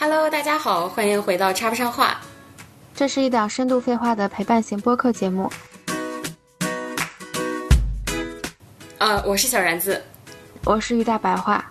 [0.00, 2.20] Hello，大家好，欢迎回到插不上话。
[2.94, 5.50] 这是一档深度废话的陪伴型播客节目。
[8.98, 10.00] 呃，我是小然子，
[10.64, 11.68] 我是于大白话。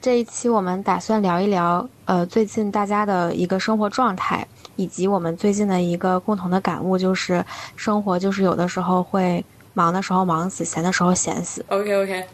[0.00, 7.44] 这一期我们打算聊一聊，呃，最近大家的一个生活状态，以及我们最近的一个共同的感悟，就是
[7.74, 11.64] 生活就是有的时候会忙的时候忙死，闲的时候闲死。
[11.70, 12.24] OK OK，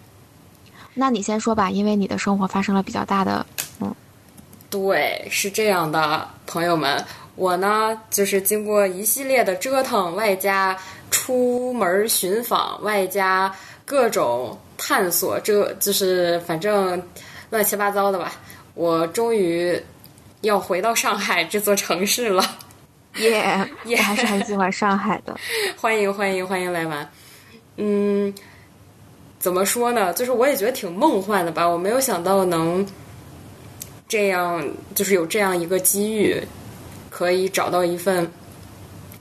[0.94, 3.44] 那你先说吧，因为你的生活发生了比较大的，
[3.80, 3.94] 嗯，
[4.68, 7.04] 对，是这样的，朋友们，
[7.36, 10.76] 我呢就是经过一系列的折腾，外加
[11.10, 13.54] 出门寻访，外加
[13.84, 17.02] 各种探索，这就是反正
[17.50, 18.32] 乱七八糟的吧。
[18.74, 19.80] 我终于
[20.42, 22.44] 要回到上海这座城市了。
[23.16, 25.36] 耶、 我还是很喜欢上海的。
[25.76, 27.10] 欢迎欢迎欢迎来玩。
[27.76, 28.32] 嗯，
[29.40, 30.12] 怎么说呢？
[30.12, 31.66] 就是我也觉得挺梦幻的吧。
[31.66, 32.86] 我没有想到能
[34.06, 34.62] 这样，
[34.94, 36.40] 就是有这样一个机遇，
[37.08, 38.30] 可以找到一份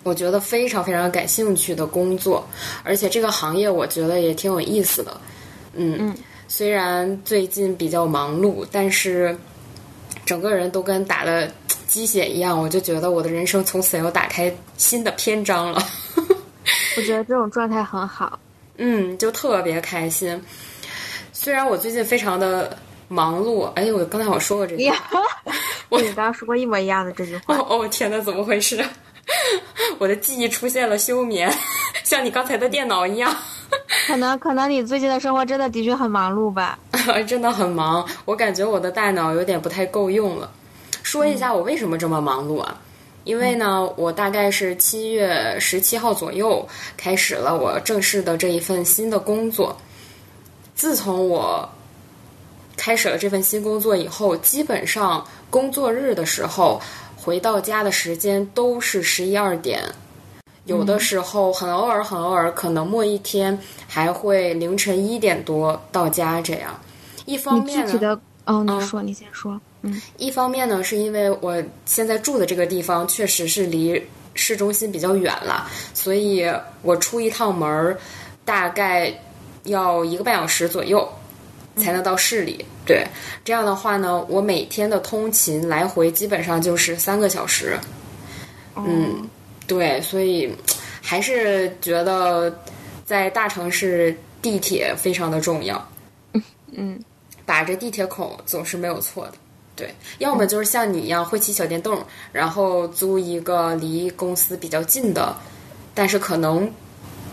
[0.03, 2.45] 我觉得非常非常感兴趣的工作，
[2.83, 5.21] 而且这个行业我觉得也挺有意思的。
[5.73, 6.15] 嗯，嗯
[6.49, 9.37] 虽然最近比较忙碌，但是
[10.25, 11.47] 整个人都跟打了
[11.87, 15.81] 鸡血一样，我就觉得我的人生从此要打开新的篇章了。
[16.97, 18.37] 我觉得这种状态很好。
[18.79, 20.41] 嗯，就特别开心。
[21.33, 22.77] 虽然我最近非常的
[23.09, 25.21] 忙碌，哎，我刚才我说过这句话，
[25.89, 27.55] 我你刚刚说过一模一样的这句话。
[27.59, 28.83] 哦哦，天呐，怎么回事？
[29.99, 31.53] 我的记忆出现了休眠，
[32.03, 33.35] 像你刚才的电脑一样，
[34.07, 36.79] 可能可能你最近的生活真的的确很忙碌吧？
[37.27, 38.07] 真的很忙。
[38.25, 40.49] 我感觉我的大脑有点不太够用了。
[41.03, 42.75] 说一下我为什么这么忙碌啊？
[43.25, 46.67] 因为呢，我大概是七月十七号左右
[46.97, 49.75] 开始了我正式的这一份新的工作。
[50.73, 51.67] 自从我
[52.77, 56.81] 开始了这份新工作以后，基本上工作日的时候
[57.17, 59.83] 回到家的时间都是十一二点，
[60.63, 66.79] 有的时候很偶尔很偶尔，可能末一天还会凌晨一点多到家这样。
[67.25, 69.59] 一方面呢，体的哦，你说，你先说。
[69.81, 74.01] 嗯一方面呢，是因为我现在住的这个地方确实是离
[74.33, 76.45] 市中心比较远了，所以
[76.81, 77.97] 我出一趟门儿
[78.43, 79.13] 大概
[79.63, 81.07] 要一个半小时左右
[81.77, 82.65] 才能到市里。
[82.85, 83.05] 对，
[83.43, 87.77] 这样的话呢，我每天的通勤来回基本上就是三个小时。
[88.75, 89.27] 嗯，
[89.67, 90.51] 对，所以
[91.01, 92.53] 还是觉得
[93.05, 95.89] 在大城市地铁非常的重要。
[96.71, 96.99] 嗯，
[97.45, 99.33] 把着地铁口总是没有错的。
[99.79, 102.03] 对，要么就是像你一样会骑小电动，
[102.33, 105.33] 然后租一个离公司比较近的，
[105.95, 106.69] 但是可能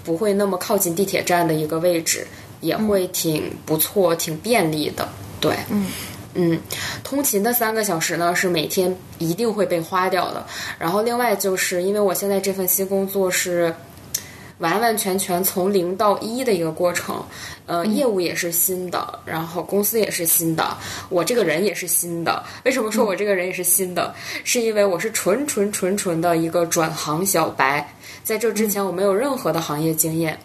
[0.04, 2.24] 不会那么靠近地铁站的一个位置，
[2.60, 5.08] 也会挺不错、挺便利的。
[5.40, 5.86] 对，嗯
[6.34, 6.60] 嗯，
[7.02, 10.46] 通勤的三个小时呢是每天一定会被花掉的。
[10.78, 13.74] 然后另外就是因为我现在这份新工作是
[14.58, 17.24] 完完全全从零到一的一个过程，
[17.66, 20.76] 呃，业务也是新的，然后公司也是新的，
[21.08, 22.42] 我这个人也是新的。
[22.64, 24.14] 为什么说我这个人也是新的？
[24.44, 27.86] 是因为我是纯纯纯纯的一个转行小白，
[28.24, 30.38] 在这之前我没有任何的行业经验。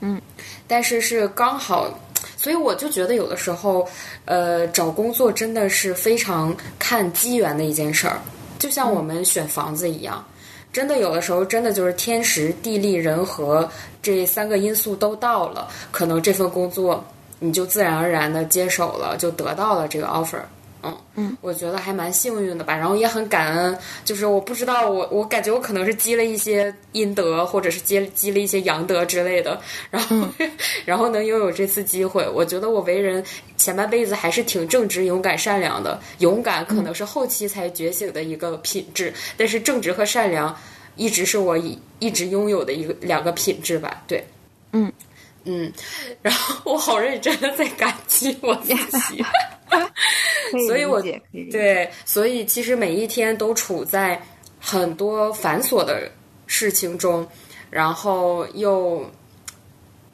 [0.00, 0.20] 嗯，
[0.66, 1.88] 但是是刚好。
[2.36, 3.88] 所以我就觉得有的时候，
[4.24, 8.20] 呃，找工作真的是非常看机缘的一件事儿，
[8.58, 10.24] 就像我们选房子一样，
[10.72, 13.68] 真的有的时候真的就是天时地利人和
[14.00, 17.04] 这三个因素都到了，可能这份工作
[17.38, 20.40] 你就自然而然的接手了，就得到了这个 offer。
[20.82, 23.78] 嗯嗯，我觉得还蛮幸运的吧，然后也很感恩。
[24.04, 29.60] 就是我不知道，我我感觉我可能是积了一些阴德，或者是积积了一些阳德之类的，
[29.90, 30.16] 然后、
[30.84, 33.24] 然后能拥有这次机会，我觉得我为人
[33.56, 36.00] 前半辈子还是挺正直、勇敢、善良的。
[36.18, 40.56] 勇敢可能是后期才觉醒的一个品质，但是正直和善良
[40.96, 44.02] 一直是我一一直拥有的一个两个品质吧。
[44.08, 44.24] 对，
[44.72, 44.92] 嗯
[45.44, 45.72] 嗯，
[46.22, 48.74] 然后我好认真的在感激我自
[49.08, 49.24] 己。
[50.66, 51.02] 所以我
[51.50, 54.20] 对，所以其实每一天都处在
[54.60, 56.10] 很多繁琐的
[56.46, 57.26] 事情中，
[57.70, 59.04] 然后又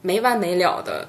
[0.01, 1.09] 没完没了的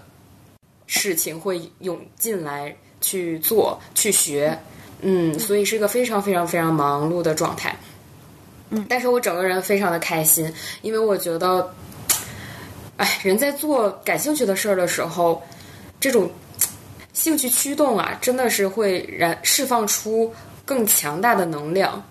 [0.87, 4.57] 事情会涌进来去做、去学，
[5.01, 7.75] 嗯，所以是一个非常非常非常忙碌的状态。
[8.71, 11.73] 嗯，但是我整个人非常的开心，因为我觉得，
[12.97, 15.41] 哎，人在做感兴趣的事儿的时候，
[15.99, 16.29] 这种
[17.13, 20.33] 兴趣驱动啊，真的是会燃释放出
[20.65, 22.01] 更强大的能量。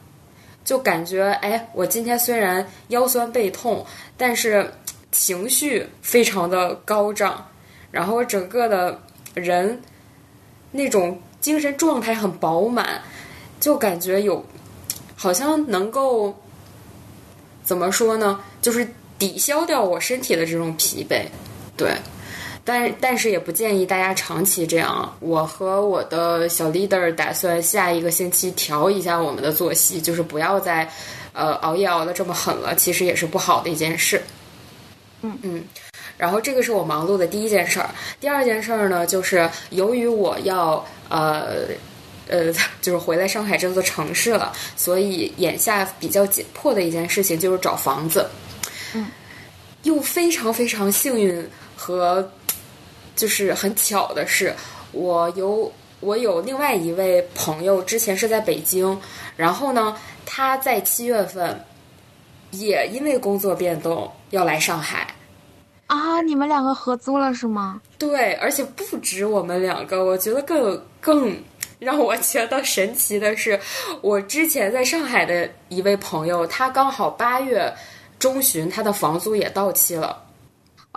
[0.65, 3.87] 就感觉，哎，我今天虽然腰酸背痛，
[4.19, 4.71] 但是
[5.11, 7.47] 情绪非常的高涨，
[7.91, 9.01] 然后整个的
[9.33, 9.81] 人
[10.71, 13.01] 那种精神状态很饱满，
[13.59, 14.45] 就感觉有
[15.17, 16.39] 好像能够
[17.65, 18.87] 怎么说呢，就是
[19.19, 21.25] 抵消掉我身体的这种疲惫，
[21.79, 21.97] 对。
[22.69, 25.11] 但但是也不建议大家长期这样。
[25.21, 30.87] 我和我的小 leader 打算下一个星期调一下我们的作息，就是不要再
[31.33, 34.21] 呃熬夜熬得这么狠了，其实也是不好的一件事。
[35.23, 35.65] 嗯嗯。
[36.19, 37.89] 然后这个是我忙碌的第一件事儿。
[38.21, 41.69] 第二件事儿呢，就是由于我要呃
[42.29, 48.29] 呃， 就是回来上海这座城市了，所以眼下比较紧迫的一件事情就是找房子。
[48.93, 49.07] 嗯。
[49.85, 52.31] 又非常非常幸运和。
[53.19, 54.55] 就是很巧的是，
[54.93, 58.97] 我有我有另外一位朋友，之前是在北京，
[59.37, 61.61] 然后呢，他在七月份
[62.53, 65.05] 也因为工作变动要来上海。
[65.89, 67.81] 啊，你们两个合租了是吗？
[67.99, 71.37] 对，而且不止我们两个，我觉得更更
[71.81, 73.59] 让我觉得神奇的是，
[74.01, 77.75] 我之前在上海的一位朋友，他刚好八月
[78.21, 80.23] 中旬他的房租也到期了。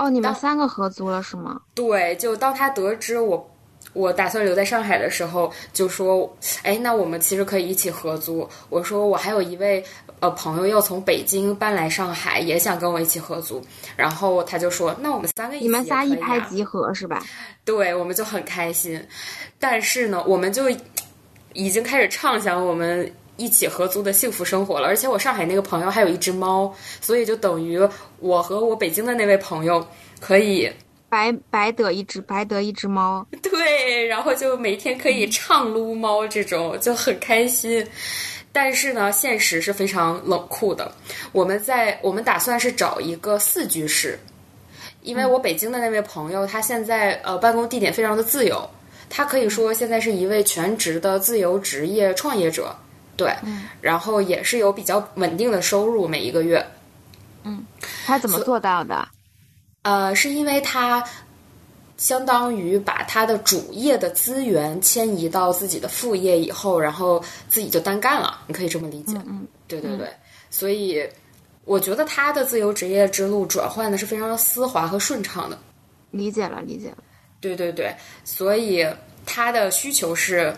[0.01, 1.61] 哦，你们三个合租了是吗？
[1.75, 3.47] 对，就当他得知我
[3.93, 6.27] 我打算留在上海的时候，就说
[6.63, 9.83] ：“哎，那我们其实可以一起合租。”我说：“我还有一位
[10.19, 13.61] 呃朋友要从北京搬来上海，也想跟我一起合租。”
[13.95, 17.21] 然后他就说：“那我们三个一起。”你们仨一拍即合是吧？
[17.63, 18.99] 对，我们就很开心。
[19.59, 20.63] 但是呢，我们就
[21.53, 23.13] 已经开始畅想我们。
[23.41, 26.71] 一起合租的幸福生活了，而且我上海那个朋友还有一只猫，
[27.01, 27.79] 所以就等于
[28.19, 29.83] 我和我北京的那位朋友
[30.19, 30.71] 可以
[31.09, 37.85] 白白得一只白得一只猫， 对，然后就每天可以畅撸猫，这种就很开心。
[38.53, 40.93] 但是呢，现实是非常冷酷的。
[41.31, 44.19] 我们在我们打算是找一个四居室，
[45.01, 48.69] 因为我北京的那位朋友他现在呃办公地点非常的自由，
[49.09, 52.75] 他可以说现在是一位全职的自由职业创业者。
[53.17, 53.35] 对，
[53.81, 56.65] 然后也是有比较稳定的收入，每一个月。
[57.43, 57.65] 嗯，
[58.05, 59.07] 他怎么做到的？
[59.83, 61.03] 呃，是因为他
[61.97, 68.41] 相当于把他的主业的资源迁移到自己的副业以后，然后自己就单干了。
[68.47, 69.15] 你可以这么理解。
[69.27, 70.07] 嗯，对对对。
[70.49, 71.07] 所以
[71.65, 75.57] 我觉得他的自由职业之路转换的是非常丝滑和顺畅的。
[76.11, 76.97] 理解了，理解了。
[77.39, 78.85] 对对对，所以
[79.25, 80.55] 他的需求是。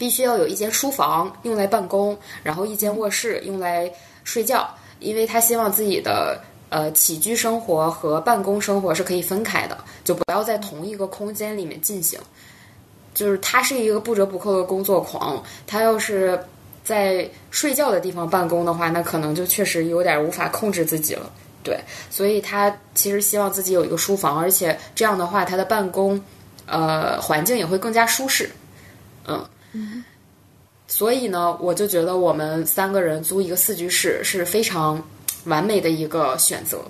[0.00, 3.92] 必须要有一间书房用来办公，然后一间卧室用来
[4.24, 4.66] 睡觉，
[4.98, 12.18] 因为他希望自己的呃起居生活和办公生活是可以分开的，就不要在同一个空间里面进行。
[13.12, 16.42] 就是他是一个不折不扣的工作狂，他要是
[16.82, 21.30] 在睡觉的地方办公的话，那可能就确实有点无法控制自己了。
[21.62, 26.18] 对，所以他其实希望自己有一个书房，而且这样的话，他的办公
[26.64, 28.50] 呃环境也会更加舒适。
[29.28, 29.44] 嗯。
[30.86, 35.00] 所以呢，我就觉得我们三个人租一个四居室是非常
[35.44, 36.82] 完美的一个选择。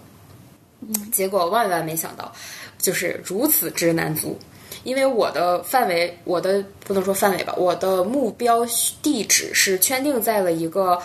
[1.13, 2.33] 结果万万没想到，
[2.79, 4.39] 就是如此之难租。
[4.85, 8.67] 因为我的范围，我的不能说范围吧，我的目标
[9.03, 10.99] 地址是圈定在了一个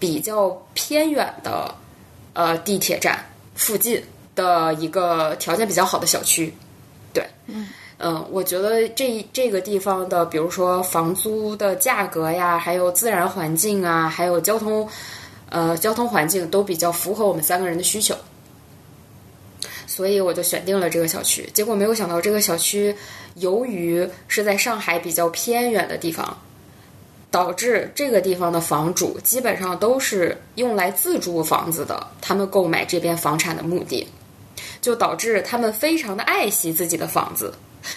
[0.00, 1.72] 比较偏远的
[2.32, 3.24] 呃地铁站
[3.54, 4.02] 附近
[4.34, 6.52] 的一个条件比较好的小区。
[7.12, 7.68] 对，嗯。
[8.04, 14.88] 嗯，我觉得这这个地方的，比如说房租的价格呀，还有自然环境啊，还有交通，
[15.48, 18.12] 呃，交通环境都比较符合我们三个人的需求，
[19.86, 21.48] 所以我就选定了这个小区。
[21.54, 22.92] 结果没有想到，这个小区
[23.36, 26.36] 由于是在上海比较偏远的地方，
[27.30, 34.04] 导致这个地方的房主基本上都是用来自住房子的，他们购买这边房产的目的，
[34.80, 37.54] 就导致他们非常的爱惜自己的房子。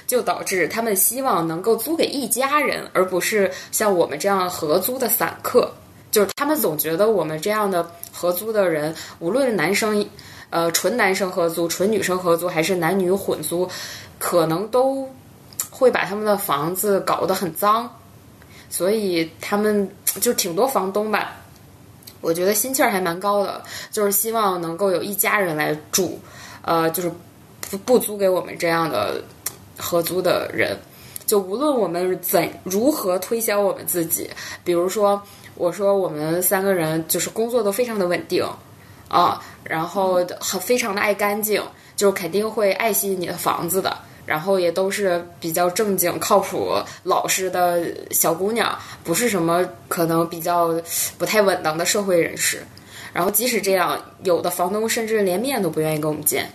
[0.07, 5.71] 就导致他们希望能够租给一家人，而不是像我们这样合租的散客。
[6.11, 10.05] 就是他们总觉得我们这样的合租的人，无论男生，
[10.49, 13.69] 呃，纯男生合租、纯女生合租，还是男女混租，
[14.17, 15.09] 可能都
[15.69, 17.93] 会把他们的房子搞得很脏。
[18.69, 19.89] 所以他们
[20.21, 21.35] 就挺多房东吧，
[22.21, 23.61] 我觉得心气儿还蛮高的，
[23.91, 26.17] 就是希望能够有一家人来住，
[26.61, 27.11] 呃，就是
[27.69, 29.21] 不不租给我们这样的。
[29.77, 30.77] 合租的人，
[31.25, 34.29] 就无论我们怎如何推销我们自己，
[34.63, 35.21] 比如说
[35.55, 38.45] 我说我们三个人就是工作都非常的稳定
[39.07, 41.61] 啊，然后很非常的爱干净，
[41.95, 50.73] 就肯定会爱惜你的房子的，然后也都是比较正经、靠谱、老实的小姑娘，不是什么可能比较
[51.17, 52.61] 不太稳当的社会人士。
[53.13, 56.51] 然后即使这样，有的房东甚至连面都不愿意跟我们见。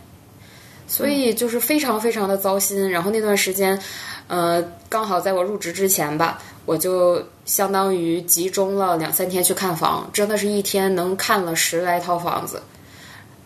[0.91, 2.91] 所以就是非常非常的糟心。
[2.91, 3.81] 然后那段时间，
[4.27, 12.61] 呃，刚好在我入职之前吧，我就相当于集中了两三天去看房，真的是一天能看了十来套房子。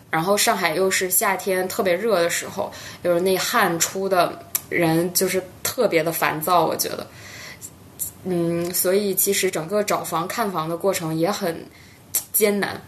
[0.09, 2.71] 然后上海又是夏天特别热的时候，
[3.03, 7.05] 就是那汗出的人就是特别的烦躁，我觉得。
[8.23, 11.63] 嗯，所以其实整个找房看房的过程也很
[12.33, 12.81] 艰难，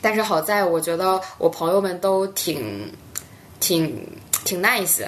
[0.00, 2.92] 但是好在我觉得我朋友们都挺
[3.60, 4.06] 挺
[4.44, 5.06] 挺 nice，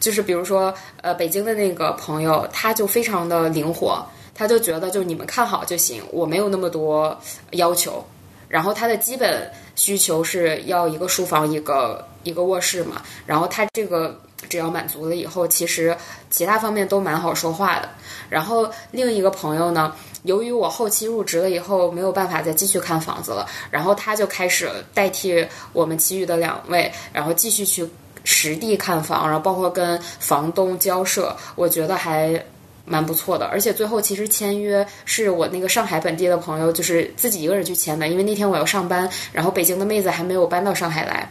[0.00, 7.18] 就是比如说呃北京的那个朋友，他就非常的灵活，他就觉得就你们看好就行，我没有那么多
[7.52, 8.04] 要求，
[8.48, 14.18] 然后他的基本需求是要一个书房一个一个卧室嘛，然后他这个。
[14.48, 15.94] 只要满足了以后，其实
[16.30, 17.88] 其他方面都蛮好说话的。
[18.30, 19.92] 然后另一个朋友呢，
[20.28, 27.88] 由于我后期入职了以后没有办法再继续看房子了，然后他就开始代替我们其余的两位，然后继续去
[28.24, 32.44] 实地看房，然后包括跟房东交涉，我觉得还
[32.84, 33.46] 蛮不错的。
[33.46, 41.26] 而且最后其实签约是我那个上海本地的朋友，就是自己一个人去签的，因为那天我要上班，然后北京的妹子还没有搬到上海来。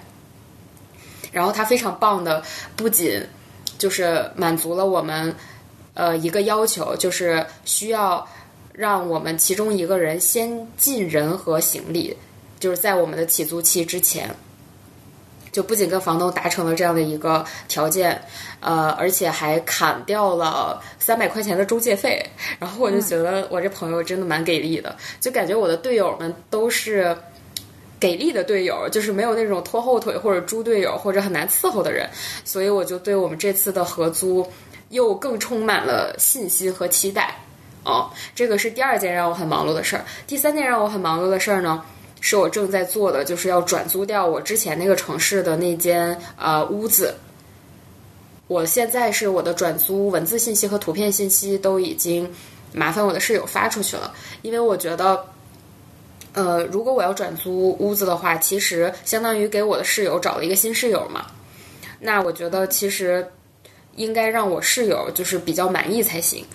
[1.31, 2.41] 然后他非常棒的，
[2.75, 3.21] 不仅
[3.77, 5.35] 就是满足了我们
[5.93, 8.27] 呃一个要求，就是需要
[8.77, 12.15] 让我们其中一个人先进人和行李，
[12.59, 14.29] 就是在我们的起租期之前，
[15.51, 18.21] 就不仅跟房东达成了这样的一个条件，
[18.59, 22.23] 呃，而且还砍掉了三百块钱的中介费。
[22.59, 27.17] 然后我就觉得我这朋友真的蛮给力的，就感觉我的队友们都是。
[27.99, 32.07] 给力的队友就是没有那种拖后腿或者猪队友或者很难伺候的人，
[32.45, 34.47] 所以我就对我们这次的合租
[34.89, 37.35] 又更充满了信心和期待。
[37.87, 40.03] 哦，这个是第二件让我很忙碌的事儿。
[40.27, 41.81] 第三件让我很忙碌的事儿呢，
[42.19, 47.15] 是我正在做的，就是要转租掉我之前那个城市的那间呃屋子。
[48.47, 52.29] 我现在是我的转租文字信息和图片信息都已经
[52.73, 55.25] 麻烦我的室友发出去了，因为我觉得。
[56.33, 61.25] 呃，如果我要转租屋子的话，其实相当于给我的室友找了一个新室友嘛。
[61.99, 63.27] 那我觉得其实
[63.95, 66.45] 应该让我室友就是比较满意才行。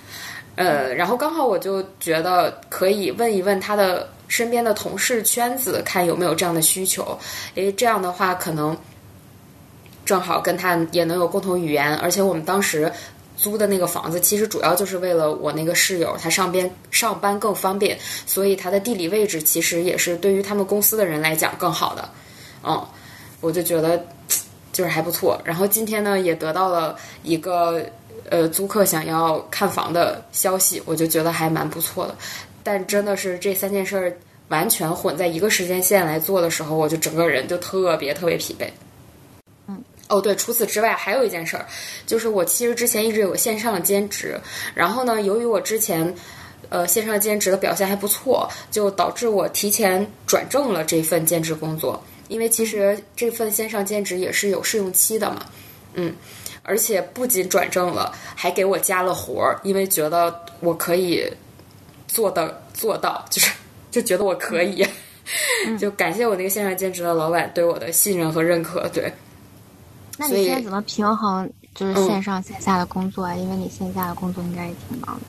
[0.57, 7.19] 呃，然后刚好我就觉得可以问一问他的身边的同事圈子，看有没有这样的需求。
[7.55, 8.77] 因为，这样的话可能
[10.05, 12.93] 正好跟他也能有共同语言，而且我们当时。
[13.35, 22.09] 租的那个房子其实主要就是为了我那个室友，他上边上班更方便，所以他的地理位置其实也是对于他们公司的人来讲更好的。
[22.63, 22.87] 嗯，
[23.41, 24.01] 我就觉得
[24.73, 25.41] 就是还不错。
[25.45, 27.85] 然后今天呢，也得到了一个
[28.33, 32.17] 呃租客想要看房的消息，我就觉得还蛮不错的。
[32.62, 34.17] 但真的是这三件事儿
[34.49, 38.67] 完全混在一个时间线来做的时候，我就整个人就特别特别疲惫。
[39.69, 41.67] 嗯哦，对，除此之外还有一件事儿，
[42.07, 44.41] 就是我其实之前一直有个线上的兼职，
[44.75, 46.15] 然后呢，由于我之前，
[46.71, 52.03] 呃，线上兼职的表现还不错，就导致我提前转正了这份兼职工作。
[52.29, 55.45] 因为其实这份线上兼职也是有试用期的嘛，
[55.95, 56.15] 嗯，
[56.62, 61.25] 而且不仅转正了，还给我加了活儿，因为觉得我可以
[62.07, 63.52] 做的做到，就是
[63.90, 64.87] 就觉得我可以，
[65.78, 69.12] 就感谢我那个线上兼职的老板对我的信任和认可，对。
[70.19, 73.35] 那你现在怎么平衡就是线上线下的工作啊？
[73.35, 75.23] 因为你线下的工作应该也挺忙的。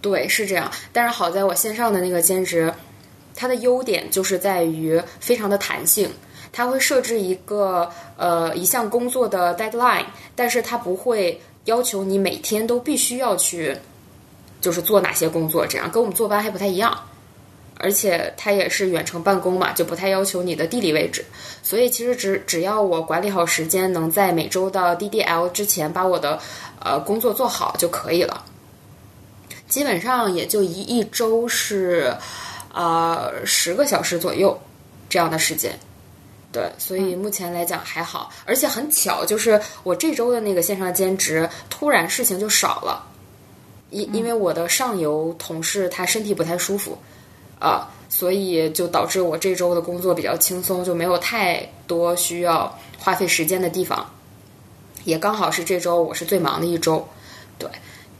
[0.00, 0.68] 对，是这样。
[0.92, 2.72] 但是好在我线上的那个兼职，
[3.36, 6.10] 它的优点就是在于非常的弹性。
[6.52, 10.04] 它会设置一个呃一项工作的 deadline，
[10.36, 13.76] 但是它不会要求你每天都必须要去
[14.60, 16.96] 就是做哪些工作，这样跟我们坐班还不太一样。
[17.78, 21.24] 而且它也是远程办公嘛，就不太要求你的地理位置，
[21.64, 26.38] 所以其实只只要我管理好时间，能在每周的 DDL 之前把我的
[26.78, 28.44] 呃工作做好就可以了。
[29.68, 32.14] 基本上也就一一周是
[32.72, 34.56] 呃十个小时左右
[35.08, 35.76] 这样的时间，
[36.52, 38.30] 对，所以目前来讲还好。
[38.44, 43.04] 而且很巧，就是我这周的那个线上兼职，突然事情就少了，
[43.90, 46.96] 因因为我的上游同事他身体不太舒服。
[47.58, 54.04] 啊，所以就导致我这周的工作比较轻松，就没有太多需要花费时间的地方，
[55.04, 57.06] 也刚好是这周我是最忙的一周，
[57.60, 57.70] 对，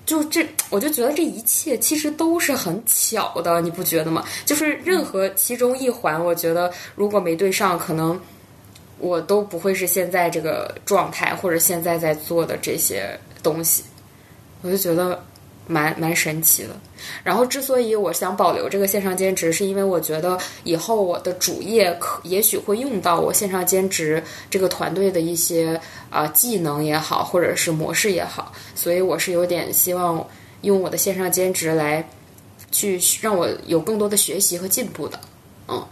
[0.05, 4.25] 就这我就觉得这一切其实都是很巧的，你不觉得吗？
[4.45, 8.21] 就是任何其中一环，我觉得如果没对上，可能
[8.99, 13.85] 我都不会是现在这个状态，或者现在在做的这些东西，
[14.63, 15.25] 我就觉得
[15.67, 16.71] 蛮蛮神奇的。
[17.25, 25.75] 然后，之所以我想保留这个线上兼职，是因为我觉得以后我的主业可也许会用到我线上兼职这个团队的一些
[26.11, 30.25] 啊、呃技能也好，或者是模式也好，所以我是有点希望
[30.61, 32.09] 用我的线上兼职来
[32.71, 35.21] 去让我有更多的学习和进步的，
[35.67, 35.85] 嗯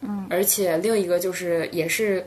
[0.00, 2.26] 嗯，而且另一个就是也是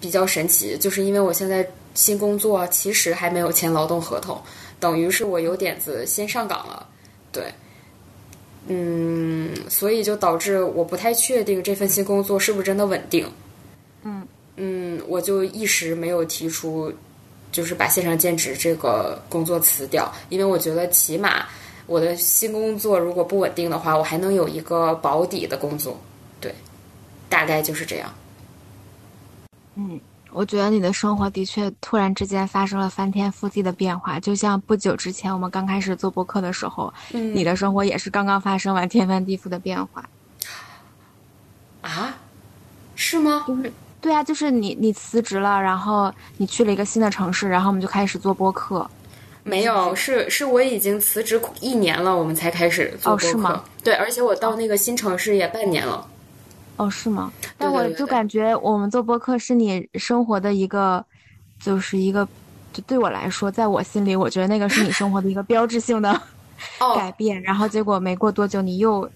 [0.00, 4.40] 比较神奇，就是因为我现在新工作其实还没有签劳动合同。
[4.78, 6.86] 等于是我有点子先上岗了，
[7.32, 7.52] 对，
[8.68, 13.26] 嗯，所以就导致我不太确定这份新工作是不是真的稳定，
[14.02, 16.92] 嗯嗯，我就一时没有提出，
[17.50, 21.46] 就是把线上兼职这个工作辞掉，因为我觉得起码
[21.86, 25.98] 我的新工作如果不稳定的话，我还能有一个保底的工作，
[26.40, 26.54] 对，
[27.28, 28.14] 大概就是这样。
[29.74, 29.98] 嗯。
[30.36, 40.04] 我觉得你的生活的确突然之间发生了翻天覆地的变化，就像不久之前我们刚开始做播客的时候，嗯你的生活也是刚刚发生完天翻地覆的变化。
[41.80, 42.14] 啊？
[42.94, 43.44] 是吗？
[43.48, 48.86] 就是对啊，就是你你辞职了，然后你去了一个新的城市，然后我们就开始做播客。
[49.42, 53.30] 没有，是是我已经辞职一年了，我们才开始做哦播客。
[53.30, 56.06] 是吗对，而且我到那个新城市也半年了。
[56.76, 57.32] 哦，是吗？
[57.56, 61.04] 但我就感觉我们做播客是你生活的一个，
[61.60, 62.26] 就是一个，
[62.72, 66.12] 就对我来说，在我心里，我觉得那个是你生活的一个标志性的
[66.78, 67.40] 改哦，变。
[67.42, 69.08] 然后结果没过多久，你又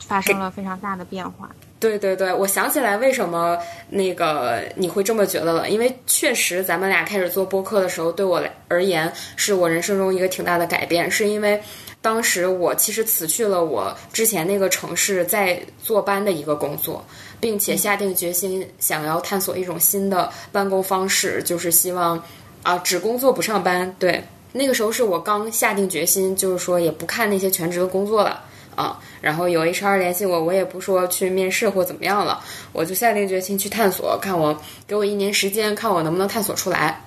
[0.00, 1.50] 发生了非常大的变化。
[1.80, 3.56] 对对对，我想起来为什么
[3.88, 11.62] 那个你会这么觉得了，因为确实咱们俩开始做播客的时候，对我而言是我人生中一个挺大的改变，是因为
[12.00, 17.04] 当时我其实辞去了我之前那个城市在坐班的一个工作，
[17.40, 22.22] 并且下定决心想要探索一种新的办公方式，就是希望
[22.62, 23.94] 啊只工作不上班。
[23.98, 28.44] 对，那个时候是我刚下定决心，就是说也不看那些全职的工作了。
[28.76, 32.40] 啊，然后有 HR 联系我，我也不说去面试或怎么样了，
[32.72, 37.02] 我就下定决心去探索，看我给我一年时间，看我能不能探索出来。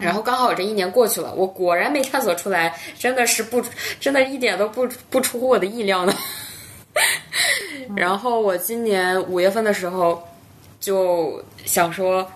[0.00, 3.62] 然后刚好这一年过去了，我果然没探索出来，真的是不，
[4.00, 6.14] 真的一点都不不出乎我的意料呢。
[7.96, 10.22] 然后我今年五月份的时候
[10.80, 12.26] 就想说，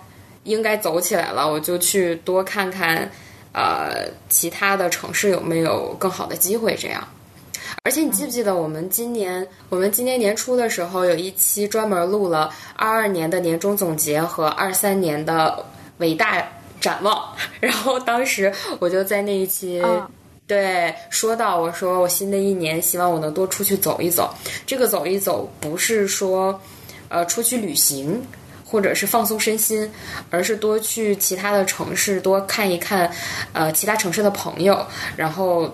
[0.43, 3.09] 应该走起来了，我就去多看看，
[3.53, 7.05] 呃，其他的城市有没有更好的机会，这样。
[7.85, 15.65] 而且你记不记得我们今年，我们今年年初的时候有一期专门录了二二年的年终总结和二三年的
[15.97, 16.41] 伟大
[16.83, 19.81] 展望，然后当时我就在那一期。
[19.81, 20.05] 嗯
[20.45, 24.29] 对，说到我说我新的一年希望我能多出去走一走。
[24.67, 26.59] 这个走一走不是说，
[27.07, 28.21] 呃，出去旅行
[28.65, 29.89] 或者是放松身心，
[30.29, 33.09] 而是多去其他的城市，多看一看，
[33.53, 35.73] 呃，其他城市的朋友，然后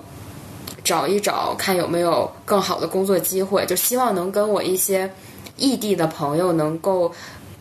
[0.83, 3.65] 找一找看有没有更好的工作机会。
[3.65, 5.11] 就希望能跟我一些
[5.57, 7.11] 异地的朋友能够，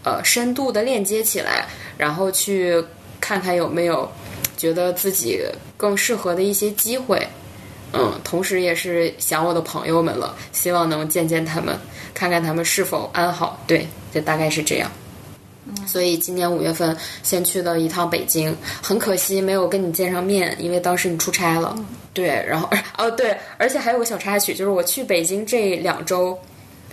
[0.04, 2.84] 呃，深度的链接起来，然后去
[3.20, 4.10] 看看有没有。
[4.56, 5.40] 觉得自己
[5.76, 7.24] 更适合的一些机会，
[7.92, 11.78] 嗯，同时也是想我的朋友们了，希望能见见他们，
[12.12, 13.62] 看看他们是否安好。
[13.68, 14.90] 对，就大概是这样。
[15.86, 18.52] 所以今年五月份先去了一趟北京，
[18.82, 21.78] 很可惜没有跟你见上面，因为当时你出差了。
[22.12, 26.36] 对，然后哦对，而且还有个小插曲，就是我去北京这两周，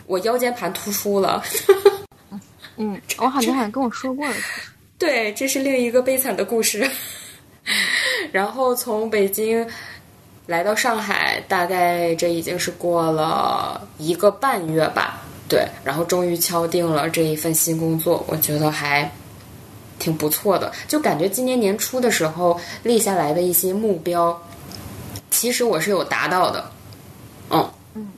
[0.06, 1.44] 我腰间盘突出了。
[2.78, 4.36] 嗯，我好像好像跟我说过了。
[4.98, 6.90] 对，这是另一个悲惨的故事。
[8.32, 9.68] 然后从北京
[10.46, 15.22] 来到上海，大概这已经是过了一个半月吧。
[15.48, 19.12] 对，然后终于敲定了这一份新工作，我觉得还
[20.00, 20.72] 挺不错的。
[20.88, 24.42] 就感觉今年年初的时候立下来的一些目标，
[25.30, 26.72] 其实我是有达到的。
[27.52, 28.12] 嗯嗯，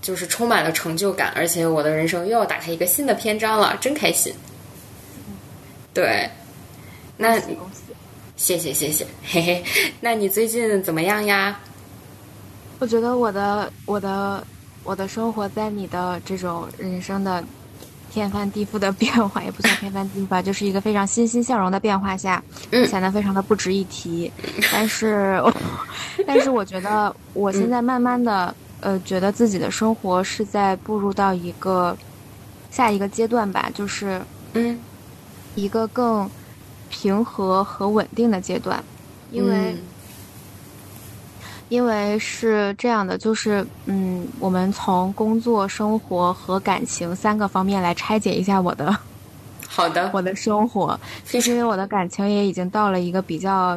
[0.00, 4.32] 就是充满了成就感，而且我的人生又要打开一个新的篇章了，真开心。
[5.96, 6.28] 对，
[7.16, 7.40] 那！
[8.36, 9.64] 谢谢谢谢， 嘿嘿。
[9.98, 11.58] 那你最近怎么样呀？
[12.78, 14.46] 我觉得我的我的
[14.84, 17.42] 我的生活在你的这种人生的
[18.12, 24.30] 天翻地覆的变化，也不算天翻地覆吧， 就是一个非常欣欣向荣的变化下，嗯显得非常的不值一提。
[24.70, 25.42] 但是，
[26.26, 31.96] 但是我觉得我现在慢慢的，呃，觉得自己的生活是在步入到一个
[32.70, 34.20] 下一个阶段吧，就是
[34.52, 34.78] 嗯，
[35.56, 36.30] 一个更
[36.88, 38.82] 平和和稳定的阶段，
[39.32, 39.72] 因为。
[39.72, 39.78] 嗯
[41.68, 48.96] 因为是这样的，就是嗯，我们从工作、生活和感情三个方面来拆解一下我的
[49.66, 50.96] 好的， 我的生活。
[51.24, 53.76] 就是因为我的感情也已经到了一个比较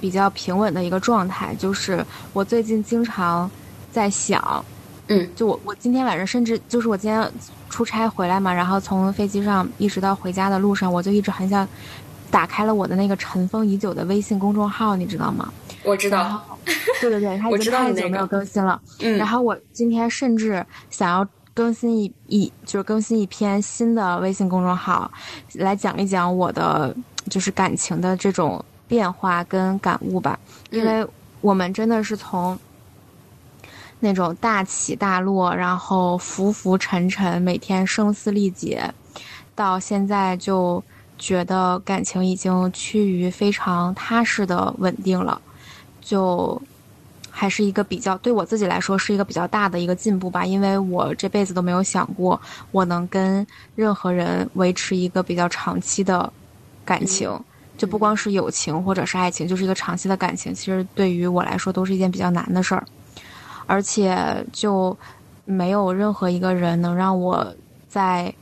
[0.00, 3.48] 比较平稳的一个状态，就是我最近经常
[3.92, 4.64] 在想，
[5.10, 7.30] 嗯，就我我今天晚上甚至就是我今天
[7.68, 11.68] 出差回来嘛，然后从飞机上一直到回家的路上，我就一直很想
[12.30, 15.52] 打开了我的那个尘封已久的微信公众号，你知道吗？
[15.82, 16.40] 我知道。
[17.00, 18.80] 对对对，它已经太久没有更新了。
[19.00, 25.10] 嗯，然后我今天甚至想要更新一一，就是更新一篇新的微信公众号，
[25.54, 26.94] 来讲一讲我的
[27.28, 30.38] 就是感情的这种变化跟感悟吧。
[30.70, 31.04] 因为
[31.40, 32.56] 我们真的是从
[34.00, 38.92] 那种大起大落，然后浮浮沉沉，每天声嘶力竭，
[39.54, 40.82] 到现在就
[41.18, 45.40] 觉得感情已经趋于非常踏实的稳定了，
[46.00, 46.60] 就
[47.30, 52.40] 还是一个比较对我自己来说是一个比较大的一个进步吧，因为我这辈子都没有想过
[52.72, 56.32] 我能跟任何人维持一个比较长期的
[56.84, 57.30] 感情，
[57.78, 62.84] 就不光是友情或者是爱情，就是一个长期的感情，其实对于我来说都是一件比较难的事儿，
[63.70, 64.96] 而且就
[65.44, 67.54] 没有任何一个人能让我
[67.88, 68.34] 在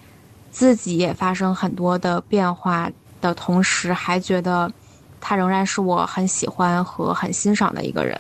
[0.51, 4.73] 自己也发生很多的变化的同时，还觉得
[5.21, 8.19] 他仍然是我很喜欢和很欣赏的一个人。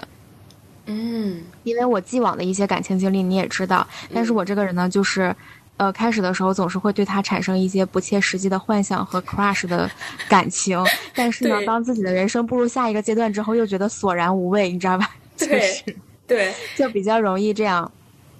[0.84, 5.34] 嗯因为我既往的一些感情经历你也知道，但是我这个人呢，就是，
[5.78, 9.90] 呃，开始的时候总是会对他产生一些不切实际的幻想和 crush 的
[10.28, 10.78] 感情，
[11.14, 15.10] 但是呢，当自己的人生步入下一个阶段之后，又觉得索然无味，你知道吧？
[15.36, 15.96] 就对是
[16.28, 17.90] 对， 就比较容易这样，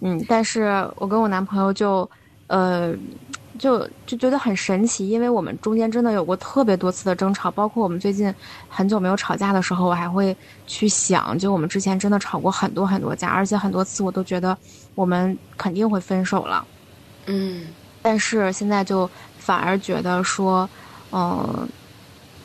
[0.01, 2.09] 嗯，但是我跟我男朋友就，
[2.47, 2.95] 呃，
[3.59, 8.33] 就就觉得很神奇，因为我们中间真的有过特别多次的争吵，包括我们最近
[8.69, 14.57] 很久没有吵架的时候，我还会去想，就我们之前真的吵过很多很多架，而且很多次我都觉得
[14.95, 16.65] 我们肯定会分手了，
[17.27, 17.75] 嗯。
[18.01, 20.71] 但是现在就反而觉得说，
[21.11, 21.69] 嗯、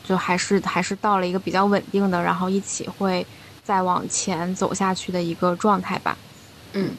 [0.02, 3.26] 就还是还是到了一个比较稳定的，然后一起会
[3.64, 6.16] 再往前走下去的一个状态吧。
[6.74, 6.92] 嗯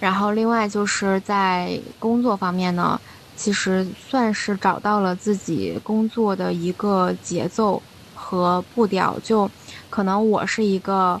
[0.00, 3.00] 然后另外就是在工作方面呢，
[3.36, 7.82] 其实算是找到了自己工作的一个节奏
[8.14, 9.18] 和步调。
[9.22, 9.50] 就
[9.88, 11.20] 可能我是一个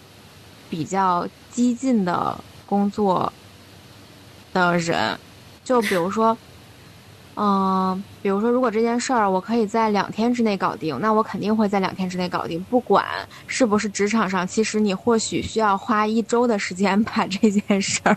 [0.68, 3.32] 比较激进的工作
[4.52, 5.18] 的人，
[5.64, 6.36] 就比如说。
[7.40, 13.04] 嗯，比如说，如果这件事儿我可以在两天之内搞定，那我肯定会在两天之内搞定，不管
[13.46, 18.16] 是不是职场上，其实你或许需要花一周的时间 把这件事儿，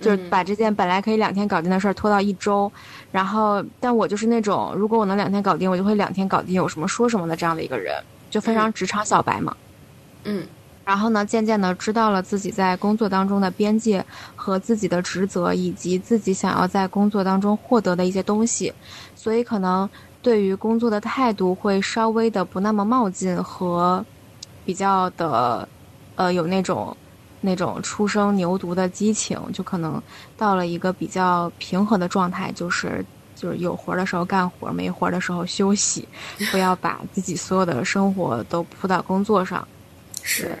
[0.00, 2.72] 就是把这件本来可以两天搞定的事儿拖到一周。
[3.10, 7.94] 然后，但我就是那种，如果我能两天搞定，我就会两天搞定，有什么说什么的这样的一个人，
[8.30, 9.54] 就非常职场小白嘛。
[10.24, 10.46] 嗯
[10.88, 14.02] 然后呢，渐渐的知道了自己在工作当中的边界
[14.34, 18.72] 和自己的职责，以及自己想要在工作当中获得的一些东西，
[19.14, 19.86] 所以可能
[20.22, 24.02] 对于工作的态度会稍微的不那么冒进和
[24.64, 25.68] 比较的，
[26.14, 26.96] 呃，有那种
[27.42, 30.02] 那种初生牛犊的激情，就可能
[30.38, 33.04] 到了一个比较平和的状态，就是。
[33.40, 36.08] 就是有活的时候干活，没活的时候休息，
[36.50, 39.64] 不要把自己所有的生活都扑到工作上。
[40.24, 40.58] 是，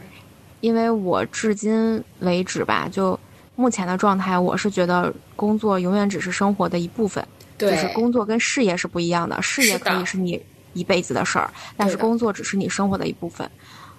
[0.60, 3.18] 因为我至今为止吧，就
[3.56, 10.40] 目前的状态，我是觉得工作永远只是生活的一部分，对，就是工作跟事业是不一样的，事业可以是你
[10.74, 13.48] 一辈子的事儿，但是工作只是你生活的一部分。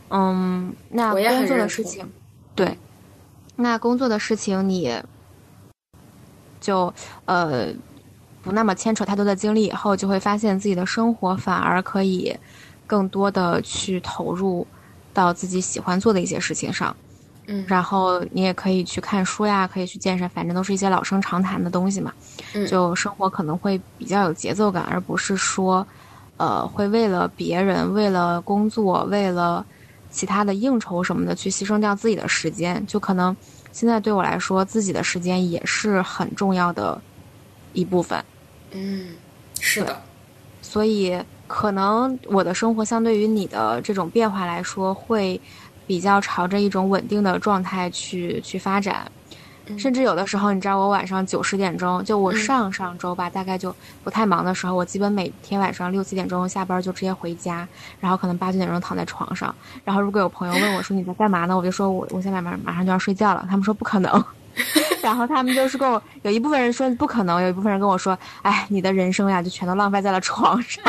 [0.09, 2.09] 嗯，那工作的事情，
[2.55, 2.77] 对，
[3.55, 4.97] 那工作的事情你
[6.59, 6.93] 就
[7.25, 7.67] 呃
[8.41, 12.35] 不那么牵扯太多的精力以后，就会发现自己的生活反而可以
[12.87, 14.65] 更多的去投入
[15.19, 16.95] 到自己喜欢做的一些事情上。
[17.51, 22.13] 嗯然后你也可以去看书呀，可以去健身，反正都是一些老生常谈的东西嘛。
[22.53, 25.85] 嗯就生活可能会比较有节奏感，而不是说，
[26.37, 29.65] 呃，会为了别人、为了工作、为了
[30.11, 32.85] 其他的应酬什么的去牺牲掉自己的时间。
[32.85, 33.35] 就可能
[33.71, 37.01] 现在对我来说，自己的时间也是很重要的
[37.73, 38.23] 一部分。
[38.71, 39.07] 嗯，
[39.59, 39.99] 是的，
[40.61, 45.41] 所以可能我的生活相对于你的这种变化来说，会
[45.87, 49.11] 比较朝着一种稳定的状态去去发展。
[49.77, 57.67] 甚至有的时候，你知道，我晚上九十点钟，就我嗯上上周吧，大概就不太忙的时候，我基本每天晚上六七点钟下班就直接回家，
[57.99, 59.53] 然后可能八九点钟躺在床上。
[59.83, 63.45] 然后如果有朋友问我说你在干嘛呢，我就说我我现在马马上就要睡觉了。
[63.47, 64.25] 他们说不可能，
[65.01, 70.83] 然后他们就是跟我有一部分人说不可能，有一部分人跟我说，哎，你的人生呀就全都浪费在了床上。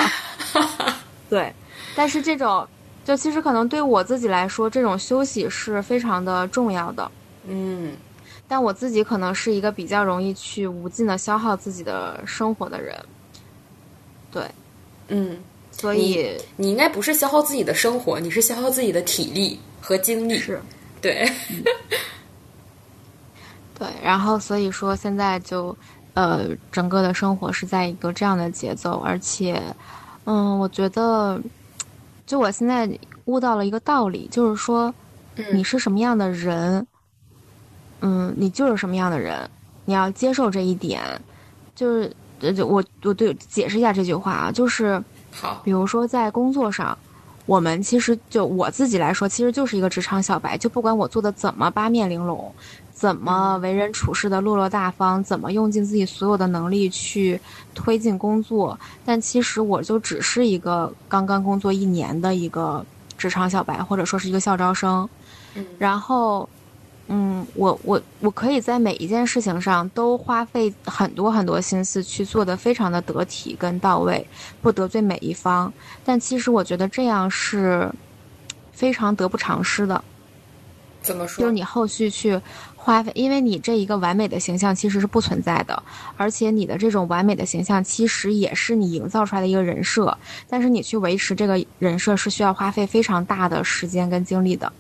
[1.29, 1.53] 对，
[1.95, 2.67] 但是这种
[3.05, 7.11] 就其实可能对我自己来说，这种休息是非常的重要的。
[7.49, 7.97] 嗯
[8.47, 12.97] 但我自己可能是一个比较容易去无尽的消耗自己的生活的人。
[14.33, 14.43] 对，
[15.07, 15.39] 嗯，
[15.71, 20.37] 所以你应该不是消耗自己的生活，你是消耗自己的体力和精力。
[20.37, 20.61] 是，
[21.01, 21.31] 对，
[23.81, 25.75] 对，然后所以说现在就，
[26.13, 29.59] 呃，整个的生活是在一个这样的节奏，而且，
[30.25, 31.41] 嗯，我觉得，
[32.27, 32.87] 就我现在
[33.25, 34.95] 悟到了一个道理，就是说，
[35.55, 36.87] 你是什么样的人，
[38.03, 39.49] 嗯，你就是什么样的人，
[39.87, 41.01] 你要接受这一点，
[41.75, 46.99] 就是，呃，我我对解释一下这句话啊，就是好，比如说在工作上。
[47.47, 50.57] 我们其实就我自己来说，其实就是一个职场小白。
[50.57, 52.55] 就不管我做的怎么八面玲珑，
[53.01, 57.41] 怎么为人处事的落落大方，怎么用尽自己所有的能力去
[57.75, 62.85] 推进工作，但其实我就只是一个刚刚工作一年的一个
[63.17, 65.09] 职场小白，或者说是一个校招生。
[65.79, 66.47] 然后。
[67.13, 74.25] 嗯，我我我可以在每一件事情上都花费很多很多心思去做的非常的得体跟到位，
[74.63, 75.73] 不得罪每一方。
[76.05, 77.91] 但其实我觉得这样是
[78.71, 80.05] 非常得不偿失的。
[81.03, 81.41] 怎么说？
[81.41, 82.41] 就是你后续去。
[83.15, 85.83] 因为你这一个完美的形象其实是不存在的，
[86.17, 90.17] 而且你的这种完美的形象其实也是你营造出来的一个人设，
[90.49, 94.73] 但是你去维持这个人设是需要花费非常大的时间跟精力的。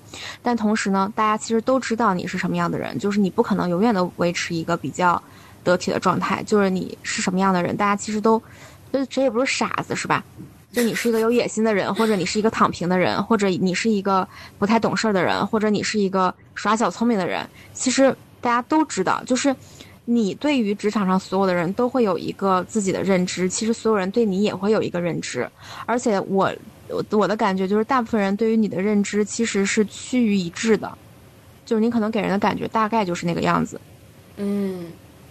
[0.42, 5.22] 但同时呢，大家其实都知道你是什么样的人，就是你不可能永远都维持一个比较
[5.62, 8.42] 得体的状态，就是你是什么样的人，大家其实都，
[8.92, 10.24] 就谁也不是傻子，是吧？
[10.72, 14.26] 就你是一个有野心的人，或者你是一个躺平的人，或者你是一个
[14.58, 17.44] 不太懂事的人，或者你是一个耍小聪明的人。
[17.72, 19.54] 其实大家都知道，就是
[20.04, 25.48] 你对于职场上所有的人都会有一个自己的认知，其实所有人对你也会有一个认知。
[25.86, 26.52] 而且我
[26.88, 30.96] 我我的感觉就是，大部分人对于你的认知其实是趋于一致的，
[31.66, 33.80] 就是你可能给人的感觉大概就是那个样子。
[34.36, 34.86] 嗯。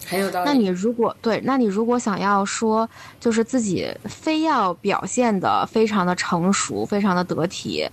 [0.07, 0.45] 很有道理。
[0.45, 7.87] 那你如果对，那你如果想要说，就是自己非要表现的非常的成熟，非常的得体，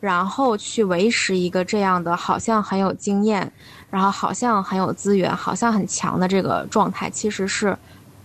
[0.00, 3.50] 然后去维持一个这样的好像很有经验，
[3.90, 7.76] 然后好像很有资源，好像很强的这个状态，其实是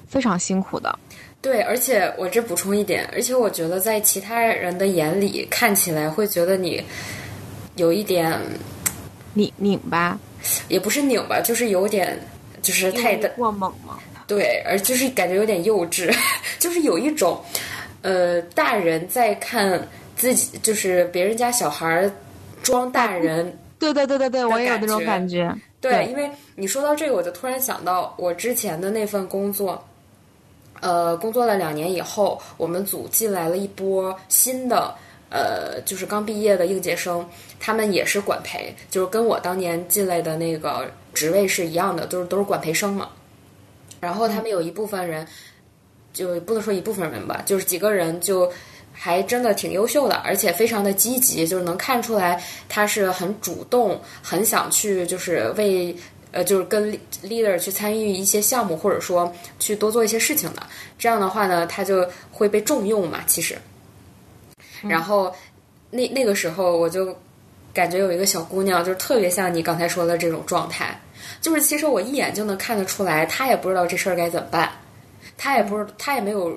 [0.07, 0.99] 非常辛苦的。
[1.41, 6.81] 对，而且我这补充一点，而且我觉得在其他人的眼里看起来会觉得你
[7.75, 8.39] 有一点
[9.33, 10.17] 拧拧吧，
[10.69, 12.17] 也不是拧吧，就是有点。
[12.63, 13.99] 就是太过猛吗？
[14.25, 16.09] 对，而就是感觉有点幼稚，
[16.57, 17.39] 就是有一种，
[18.01, 22.09] 呃，大人在看自己，就是别人家小孩
[22.63, 23.55] 装大人。
[23.77, 25.53] 对对对对对，我也有那种感觉。
[25.81, 29.83] 对，因为你说到这个，我就突然想到我之前的那份工作，
[30.79, 34.95] 呃，工作了两年以后，我们组进来了一波新的，
[35.29, 37.27] 呃，就是刚毕业的应届生，
[37.59, 40.89] 他们也是管培，就是跟我当年进来的那个。
[41.13, 43.09] 职位是一样的，都是都是管培生嘛。
[43.99, 45.25] 然后他们有一部分人，
[46.11, 48.51] 就不能说一部分人吧，就是几个人就
[48.91, 55.95] 还真的挺优秀的，而且非常的积极，就是能看出来他是很主动，很想去就是为
[56.31, 56.91] 呃就是跟
[57.23, 60.63] leader 去参与一些项目，或者说去多做一些事情的。
[60.97, 63.21] 这样的话呢，他就会被重用嘛。
[63.25, 63.55] 其实，
[64.81, 65.33] 然后
[65.91, 67.17] 那那个时候我就。
[67.73, 70.95] 感觉有一个小姑娘，就是特别像你刚才说的这种状态，
[71.41, 74.71] 就是其实我一眼就能看得出来，她也不知道这事儿该怎么办，
[75.37, 76.55] 她也不是，她也没有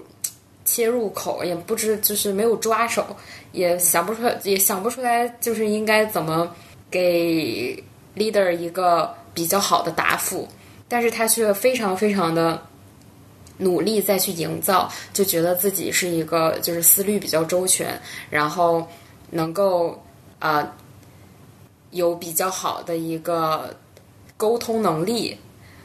[0.66, 3.06] 切入口，也不知就是没有抓手，
[3.52, 6.54] 也想不出来，也想不出来，就是应该怎么
[6.90, 7.82] 给
[8.14, 10.46] leader 一个比较好的答复，
[10.86, 12.60] 但是她却非常非常的
[13.56, 17.98] 努力再去营造，就觉得自己是一个就是思虑比较周全，
[18.28, 18.86] 然后
[19.30, 19.98] 能够
[20.38, 20.70] 啊。
[21.96, 23.74] 有比较好的一个
[24.36, 25.36] 沟通能力，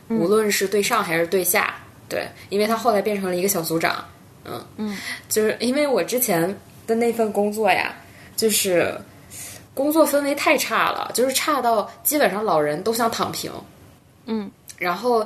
[0.09, 1.73] 无论是对上还是对下，
[2.07, 4.05] 对，因为他后来变成了一个小组长，
[4.45, 4.63] 嗯。
[4.77, 4.97] 嗯，
[5.27, 7.95] 就是因为我之前的那份工作呀，
[8.35, 8.93] 就是
[9.73, 13.51] 工作氛围太差了，就是差到基本上老人都想躺平，
[14.25, 15.25] 嗯，然后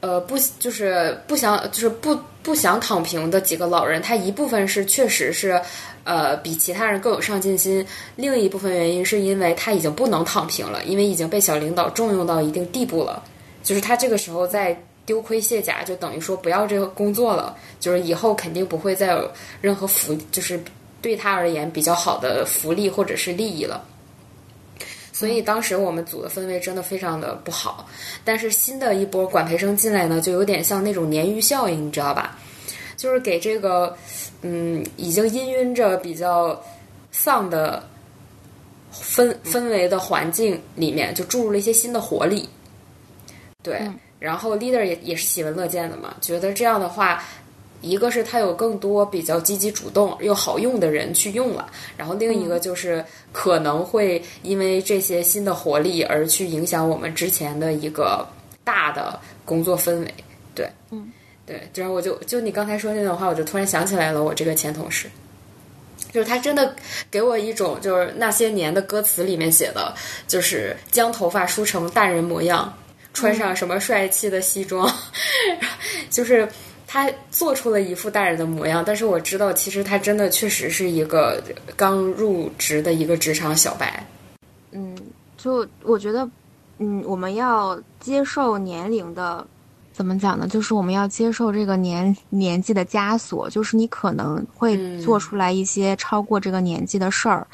[0.00, 5.60] 呃不就是不想就是不不想躺平的几个老人，他一部分是确实是。
[6.02, 7.86] 呃，比其他人更有上进心。
[8.16, 13.22] 另一部分原因是因为他已经不能躺平了，因为已经被小领导重用到一定地步了。
[13.62, 20.58] 就是他这个时候在丢盔卸甲，就等于说不要这个工作了，就是以后肯定不会再有任何福，就是
[21.02, 23.84] 对他而言比较好的福利或者是利益了。
[25.20, 27.86] 所以当时我们组的氛围真的非常的不好。
[28.24, 32.38] 但是新的一波管培生进来呢，就有点像那种鲶鱼效应，你知道吧？
[32.96, 33.94] 就是给这个。
[34.42, 36.58] 嗯，已经氤氲着比较
[37.12, 37.86] 丧的
[38.90, 42.48] 氛氛围的环境里面，就注入了一些新的活力。
[43.62, 43.82] 对，
[44.18, 47.22] 然后 leader 也也是喜闻乐见的嘛，觉得这样的话，
[47.80, 58.26] 一个是它有更多比较积极主动又好用的人去用了，然后另一个就是可能会因为这些新的活力而去影响我们之前的一个
[58.64, 60.14] 大的工作氛围。
[60.54, 61.10] 对，嗯，
[61.46, 65.08] 对，就是我就就你刚才说那段话，我就突然想起来了，我这个前同事。
[66.12, 66.74] 就是他真的
[67.08, 69.94] 给我一种，就是那些年的歌词里面写的，
[70.26, 72.76] 就是将头发梳成大人模样，
[73.14, 74.92] 穿上什么帅气的西装，
[76.10, 76.48] 就是
[76.92, 78.82] 他做出了一副大人的模样。
[78.84, 81.40] 但是我知道，其实他真的确实是一个
[81.76, 84.04] 刚入职的一个职场小白。
[84.72, 84.98] 嗯，
[85.36, 86.28] 就我觉得，
[86.78, 89.46] 嗯，我们要接受年龄的。
[89.92, 90.48] 怎么讲呢？
[90.48, 97.46] 就是我们要接受这个年年纪的枷锁，就是你可能会做出来一些超过这个年纪的事儿，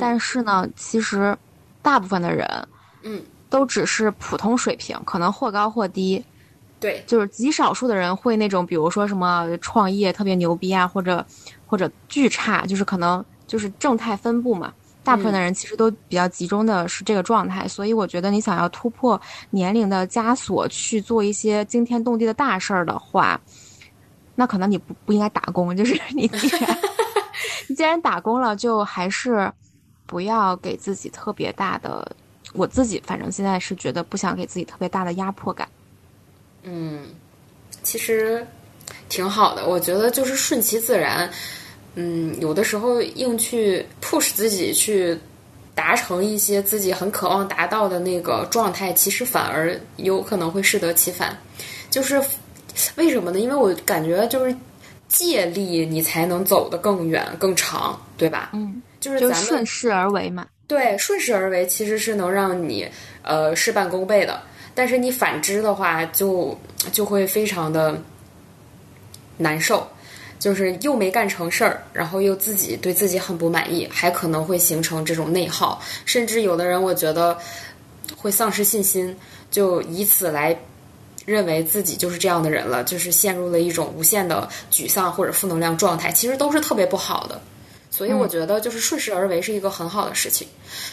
[0.00, 1.36] 但是呢，其实
[1.82, 2.46] 大部分的人，
[3.02, 3.20] 嗯，
[3.50, 6.24] 都只是普通水平，可能或高或低。
[6.80, 11.24] 对，就是极少数的人会那种，比如说什么创业特别牛逼啊，或者
[11.66, 14.72] 或者巨差，就是可能就是正态分布嘛。
[15.02, 19.18] 大部分的人其实都比较集中的是这个状态，所以我觉得你想要突破
[19.50, 23.40] 年龄的枷锁去做一些惊天动地的大事儿的话，
[24.34, 25.74] 那可能你不不应该打工。
[25.74, 26.78] 就是 你既然
[27.68, 29.50] 你既然打工了，就还是
[30.04, 32.14] 不要给自己特别大的。
[32.52, 35.66] 我自己反正现在是觉得不想给自己特别大的压迫感。
[36.62, 37.06] 嗯，
[37.82, 38.46] 其实
[39.08, 41.30] 挺好的，我觉得就是顺其自然。
[41.94, 45.18] 嗯，有的时候硬去 push 自己去
[45.74, 51.36] 达成一些自己很渴望达到的那个状态，其实反而有可能会适得其反。
[51.90, 52.22] 就是
[52.96, 53.40] 为什么呢？
[53.40, 54.54] 因为我感觉就是
[55.08, 58.50] 借力，你才能走得更远更长，对吧？
[58.52, 60.46] 嗯，就是咱们顺势而为嘛。
[60.68, 62.86] 对，顺势而为其实是能让你
[63.22, 64.40] 呃事半功倍的，
[64.78, 66.56] 但是你反之的话，就
[66.92, 68.00] 就会非常的
[69.36, 69.84] 难受。
[70.38, 77.36] 就是又没干成事儿，然后又自己对自己很不满意，还可能会形成这种内耗，甚至有的人我觉得
[78.16, 79.16] 会丧失信心，
[79.50, 80.56] 就以此来
[81.26, 87.40] 认为自己就是这样的人了，就是陷入了一种无限的沮丧或者负能量状态，其实都是特别不好的。
[87.98, 90.46] 所以我觉得就是顺势而为是一个很好的事情。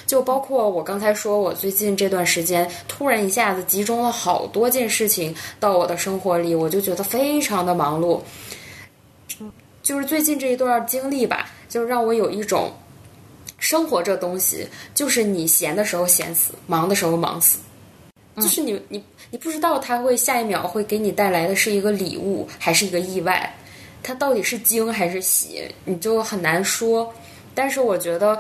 [0.08, 8.20] 就包括我刚才说，我最近这段时间突然一下子集中了好多件事情到我的生活里，我就觉得非常的忙碌。
[9.84, 12.72] 就是最近这一段经历吧，就让我有一种
[13.60, 17.60] 生活这东西，就是你闲的时候闲死，忙的时候忙死，
[18.38, 23.56] 就是你你你不知道它会下一秒会给你带来的是一个礼物还是一个意外，
[24.06, 27.12] 它到底是惊还是喜，你就很难说。
[27.56, 28.38] 但是我觉得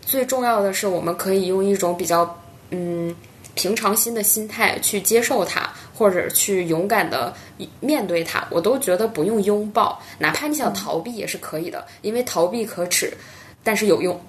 [0.00, 3.14] 最重要的是，我们可以用一种比较嗯。
[3.54, 7.34] 平常心的心态去接受它，或者去勇敢的
[7.80, 13.12] 面对它，我都觉得不用拥抱，哪怕你想逃避也是可以的，因为逃避可耻，
[13.64, 14.20] 但是有用。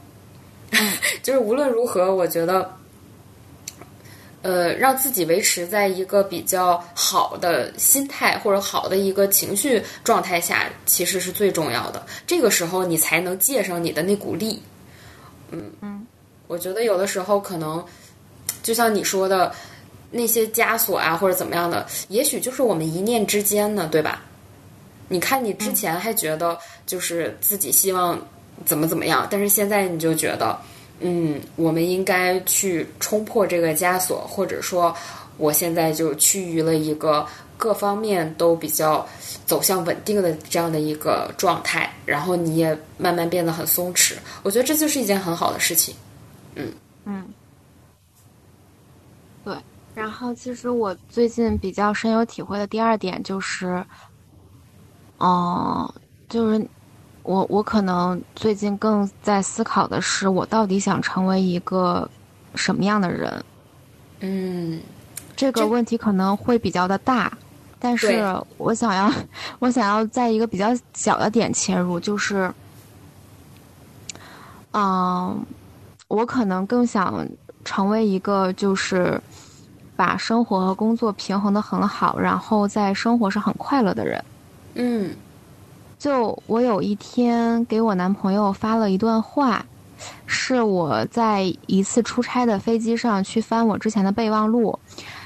[1.21, 2.75] 就是无论如何，我觉得，
[4.41, 12.05] 呃，让自己维持在一个比较好的心态或者好的一个情绪状态下，其实是最重要的。
[12.25, 14.61] 这个时候，你才能借上你的那股力。
[15.51, 16.05] 嗯嗯，
[16.47, 17.83] 我觉得有的时候可能。
[18.61, 19.53] 就像你说的，
[20.11, 24.21] 那些枷锁啊，或者怎么样的，也许就是我们一念之间呢，对吧？
[25.07, 28.19] 你看，你之前还觉得就是自己希望
[28.65, 30.59] 怎么怎么样，但是现在你就觉得，
[30.99, 34.95] 嗯，我们应该去冲破这个枷锁，或者说，
[35.37, 37.25] 我现在就趋于了一个
[37.57, 39.07] 各方面都比较
[39.45, 44.15] 走向稳定的这样的一个状态，然后你也慢慢变得很松弛。
[44.43, 45.95] 我觉得这就是一件很好的事情。
[46.55, 46.67] 嗯
[47.05, 47.25] 嗯。
[49.43, 49.55] 对
[49.95, 53.83] 然后，其实我最近比较深有体会的第二点就是，
[55.19, 55.91] 嗯，
[56.29, 56.67] 就是
[57.29, 62.09] 我我可能最近更在思考的是，我到底想成为一个
[62.55, 63.45] 什么样的人？
[64.21, 64.81] 嗯，
[65.35, 67.31] 这个问题可能会比较的大，
[67.77, 68.25] 但是
[68.57, 69.13] 我想要
[69.59, 72.51] 我想要在一个比较小的点切入，就是，
[74.73, 75.39] 嗯，
[76.07, 77.23] 我可能更想
[77.63, 79.21] 成为一个就是。
[79.95, 84.23] 把生活和工作平衡的很好，然后在生活上很快乐的人。
[84.75, 85.13] 嗯，
[85.99, 89.65] 就我有一天给我男朋友发了一段话，
[90.25, 94.79] 是我在一次出差的飞机上去翻我之前的备忘录，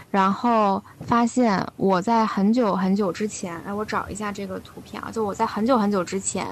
[0.09, 6.47] 然后发现我在很久很久之前，哎，我找一下这个图片啊，就我在很久很久之前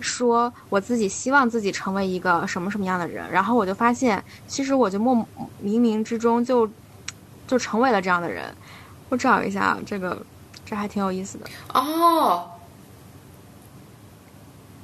[0.00, 5.14] 说我自己希望自己成为一个什么什么样的人，然后我就发现，其实我就莫
[5.62, 6.68] 冥冥之中就。
[7.46, 8.44] 就成为了这样的人，
[9.08, 10.16] 我找一下这个，
[10.64, 12.48] 这还挺有意思的哦。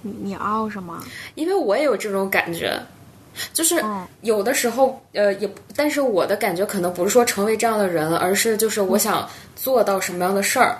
[0.06, 1.02] 你你凹什么？
[1.34, 2.80] 因为我也有这种感觉，
[3.52, 10.78] 就是嗯有的时候，呃，也，但是我的感觉可能不是说成为这样的人，而是就是我想做到什么样的事儿。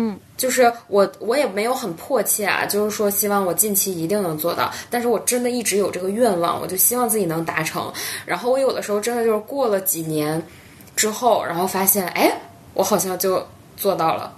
[0.00, 7.92] 嗯就是我，我也没有很迫切啊，就是说希望我近期一定能做到，但是我真的一直有这个愿望，我就希望自己能达成。
[8.24, 10.40] 然后我有的时候真的就是过了几年
[10.94, 12.30] 之后，然后发现，哎，
[12.74, 13.44] 我好像就
[13.76, 14.32] 做到了。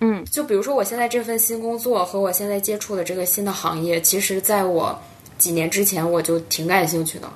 [0.00, 4.98] 嗯就比如说我现在这份新工作和我现在接触的这个新的行业，其实在我
[5.38, 7.28] 几年之前我就挺感兴趣的，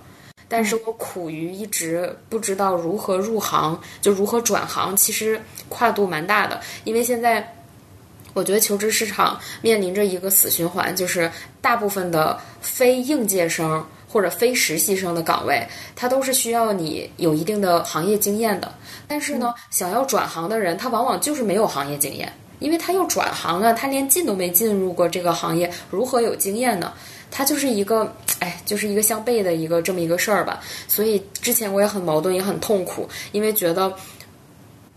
[0.49, 7.57] 但是我苦于一直不知道如何入行，就如何转行，其实跨度蛮大的，因为现在。
[8.35, 15.63] 我觉得求职市场面临着一个死循环，就是大部分的非应届生或者非实习生的岗位，
[15.95, 18.73] 它都是需要你有一定的行业经验的。
[19.07, 22.33] 但是呢，想要转行的人，他往往就是没有行业经验，
[22.63, 26.93] 因为他要转行啊，他连进都没进入过这个行业，如何有经验呢？
[27.31, 30.61] 他就是一个，哎，就是一个相悖的一个这么一个事儿吧。
[30.87, 33.93] 所以之前我也很矛盾，也很痛苦，因为觉得。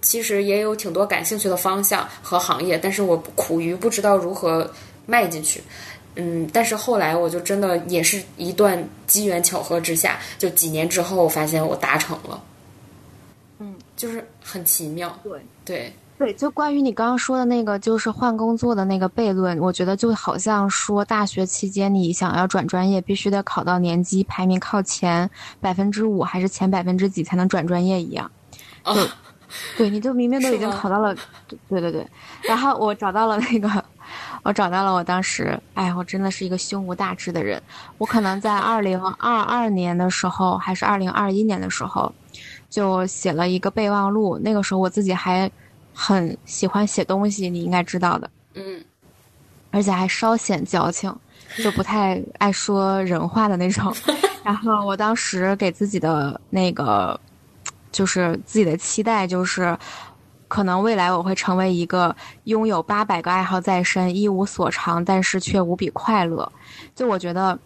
[0.01, 4.70] 其实也有挺多感兴趣的方向和行业，但是我苦于不知道如何
[5.07, 5.59] 迈进去。
[6.13, 12.43] 嗯，但是后来我就真的也是一段机缘巧合之下，就几年之后，我发现我达成了。
[13.57, 15.20] 嗯，就是很奇妙。
[15.24, 28.32] 对对，对，就关于你刚刚说的那个，就是换工作的那个悖论，我觉得就好像说大学期间你想要转专业，必须得考到年级排名靠前百分之五还是前百分之几才能转专业一样。
[28.84, 28.95] 啊、
[29.76, 31.13] 对，你就明明都已经考到了，
[31.68, 32.07] 对对对。
[32.47, 33.84] 然后我找到了那个，
[34.43, 37.61] 我找到了我当时，哎，我真的是一个胸无大志的人。
[37.97, 42.09] 我可能在二零二二年的时候，还是二零二一年的时候，
[42.70, 44.39] 就写了一个备忘录。
[44.39, 45.51] 那个时候我自己还
[45.96, 48.84] 很喜欢写东西，你应该知道的，嗯
[49.72, 51.14] 而且还稍显矫情，
[51.64, 53.91] 就不太爱说人话的那种。
[54.43, 57.20] 然后我当时给自己的那个。
[57.91, 59.78] 就是自己的期待，就是
[60.50, 66.52] 可能未来我会成为一个拥有八百个爱好在身、一无所长，但是却无比快乐。
[66.93, 67.58] 就我觉得，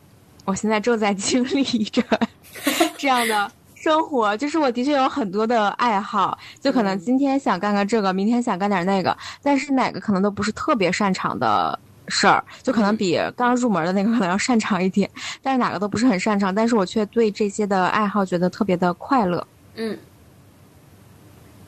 [0.45, 2.03] 我现在正在经历着
[2.95, 4.35] 这样的生活。
[4.37, 11.79] 就是我的确有很多的爱好，就可能今天想干个这个，明天想干点那个，但是哪个可能都不是特别擅长的。
[12.11, 15.07] 事儿就可能比刚入门的那个可能要擅长一点，
[15.43, 19.45] 但是哪个都不是很擅长，但是我却对这些的爱好觉得特别的快乐。
[19.75, 19.95] 嗯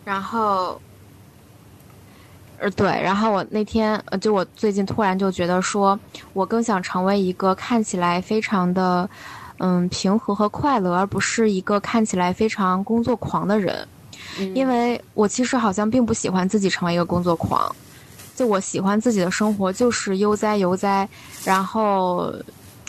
[0.03, 0.81] 然后，
[2.57, 5.99] 呃，对，然后我那天，呃，就我最近突然就觉得说，
[6.33, 9.07] 我更想成为一个看起来非常的，
[9.63, 13.87] 嗯，平和和快乐，而不是一个看起来非常工作狂的人，
[14.39, 17.73] 嗯因为我其实好像并不喜欢自己成为一个工作狂，
[18.35, 21.07] 就我喜欢自己的生活就是悠哉悠哉，
[21.45, 22.33] 然后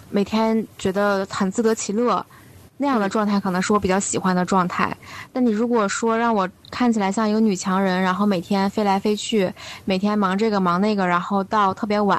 [0.08, 2.24] 每天觉得很自得其乐。
[2.78, 4.96] 那样的状态可能是我比较喜欢的状态。
[5.32, 9.52] 那你如果说让我看起来像一个女强人，然后每天飞来飞去，
[9.84, 12.18] 每天忙这个忙那个，然后到特别晚，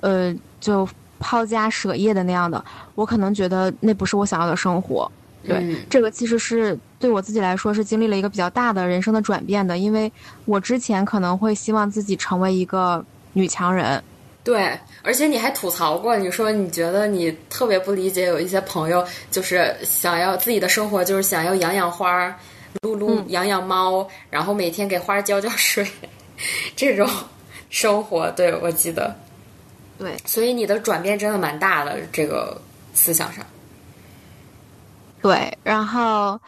[0.00, 0.86] 呃，就
[1.20, 2.64] 抛家舍业的那样的，
[2.96, 5.08] 我可能觉得那不是我想要的生活。
[5.46, 10.12] 对，嗯这个其实是对我自己来说是经历了一个比较大的人生的转变的，因为
[10.44, 13.02] 我之前可能会希望自己成为一个
[13.32, 14.02] 女强人。
[14.42, 22.34] 对，而且你还吐槽过，你说你觉得你特别不理解，有一些朋友就是想要自己的生活，就是想要养养花、
[22.82, 25.86] 撸撸嗯养养猫，然后每天给花浇浇水，
[26.74, 27.08] 这种
[27.68, 29.14] 生活，对我记得。
[30.00, 32.58] 对，所以你的转变真的蛮大的，这个
[32.94, 33.44] 思想上。
[35.20, 36.40] 对，然后，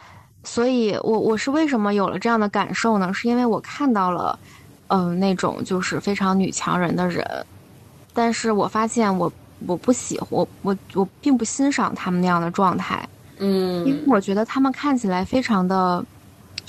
[0.43, 3.13] 所以我我是为什么有了这样的感受呢？
[3.13, 4.39] 是因为我看到了，
[4.87, 7.23] 嗯、那种就是非常女强人的人，
[8.11, 9.31] 但是我发现我
[9.67, 16.03] 我不喜我我我并不欣赏他们那样的状态，嗯因为嗯我觉得他们看起来非常的，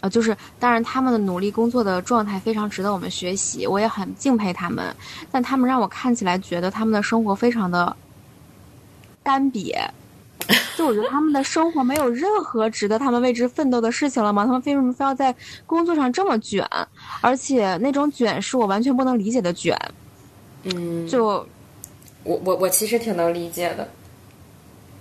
[0.04, 4.94] 呃，就是当然他们的努力工作的状态非常值得我们学习，我也很敬佩他们，
[5.32, 7.96] 但他们让我看起来觉得他们的生活非常的
[9.22, 9.74] 干瘪。
[10.76, 14.44] 就我觉得他们的生活没有任何值得他们为之奋斗的事情了吗？
[14.44, 15.34] 他们为什么非要在
[15.64, 16.68] 工作上这么卷？
[17.22, 19.74] 而且那种卷是我完全不能理解的卷。
[20.64, 21.24] 嗯，就
[22.24, 23.88] 我我我其实挺能理解的，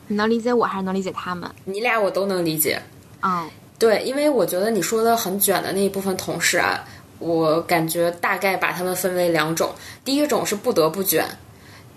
[0.08, 1.50] 你能理解我，还是能理解他们？
[1.66, 2.82] 你俩我都能理解。
[3.22, 3.50] 嗯
[3.80, 6.84] 对，因为我觉得你说的很卷的那一部分同事啊，
[7.20, 9.72] 我感觉大概把他们分为两种。
[10.06, 11.26] 第一种是不得不卷，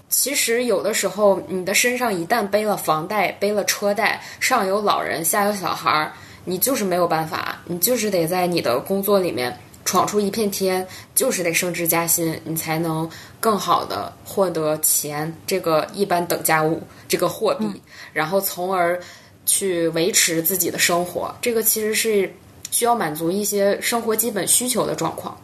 [0.08, 6.12] 其实有的时候你的身上一旦背了房贷、背了车贷，上有老人，下有小孩儿，
[6.44, 13.08] 你就是没有办法，你就是得在你的工作里面闯出一片天，就是得升职加薪，你才能
[13.38, 17.66] 更好的获得钱这个一般等价物这个货币，
[18.12, 19.00] 然后从而
[19.46, 21.34] 去维持自己的生活。
[21.40, 22.30] 这个其实是
[22.70, 25.34] 需要满足一些生活基本需求的状况。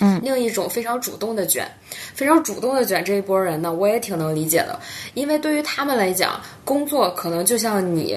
[0.00, 1.68] 嗯，另一种非常主动的卷，
[2.14, 4.78] 非常主动的卷这一波人呢，我也挺能理解的，
[5.14, 8.16] 因为对于他们来讲，工作可能就像你，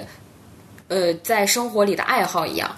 [0.90, 2.70] 呃，在生活里的爱好一样，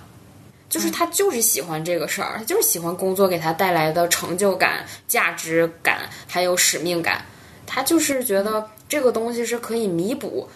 [0.69, 7.25] 就是他就是喜欢这个事儿，他就是喜欢工作给他带来的成就感、价值感，还有使命感，
[7.65, 10.47] 他就是觉得这个东西是可以弥补，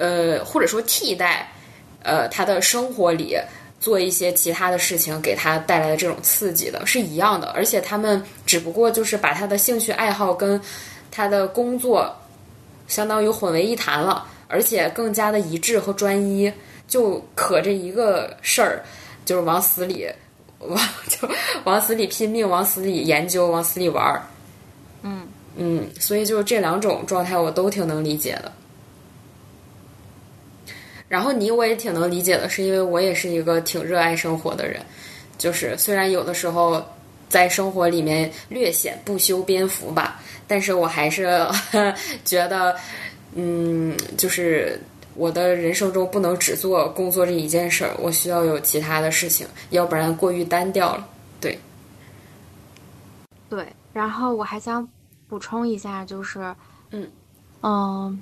[0.00, 1.46] 呃，或者说替代，
[2.02, 3.38] 呃，他的生活里。
[3.80, 10.60] 做一些其他的事情，给他带来的这种刺激的是一样的，而且他们只不过就是把他的兴趣爱好跟
[11.10, 12.14] 他的工作
[12.88, 16.52] 相当于混为一谈了，而且更加的一致和专一，
[16.86, 18.84] 就可这一个事儿，
[19.24, 20.06] 就是往死里
[20.58, 20.78] 往
[21.08, 21.26] 就
[21.64, 24.20] 往死里拼命，往死里研究，往死里玩儿。
[25.00, 25.26] 嗯
[25.56, 28.52] 嗯，所以就这两种状态，我都挺能理解的。
[31.10, 34.80] 然后你我也挺能理解的，是因为我也是一个挺热爱生活的人，
[35.36, 36.80] 就是虽然有的时候
[37.28, 41.44] 在生活里面略显不修边幅吧，但是我还是
[42.24, 42.76] 觉得，
[43.34, 44.80] 嗯，就是
[45.16, 51.08] 我的人生中不能只做工作这一件事儿，我需要有其他的事情，要不然过于单调了。
[51.40, 51.58] 对，
[53.48, 53.66] 对。
[53.92, 54.88] 然后我还想
[55.26, 56.54] 补充一下，就是，
[56.92, 57.10] 嗯
[57.62, 58.16] 嗯。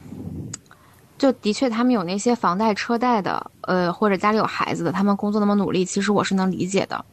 [1.18, 7.04] 就的确，他们有那些房贷车贷的，呃，或者家里有孩子的，他们工作那么努力，其实我是能理解的。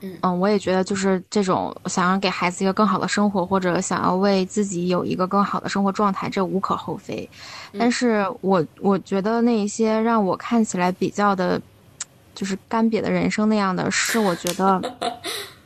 [0.00, 7.26] 嗯我也觉得就是这种想要给孩子一个更好的生活，或者想要为自己有一个更好的生活状态，这无可厚非。
[7.78, 11.58] 但是我我觉得那一些让我看起来比较的，
[12.34, 14.94] 就是干瘪的人生那样的是，我觉得，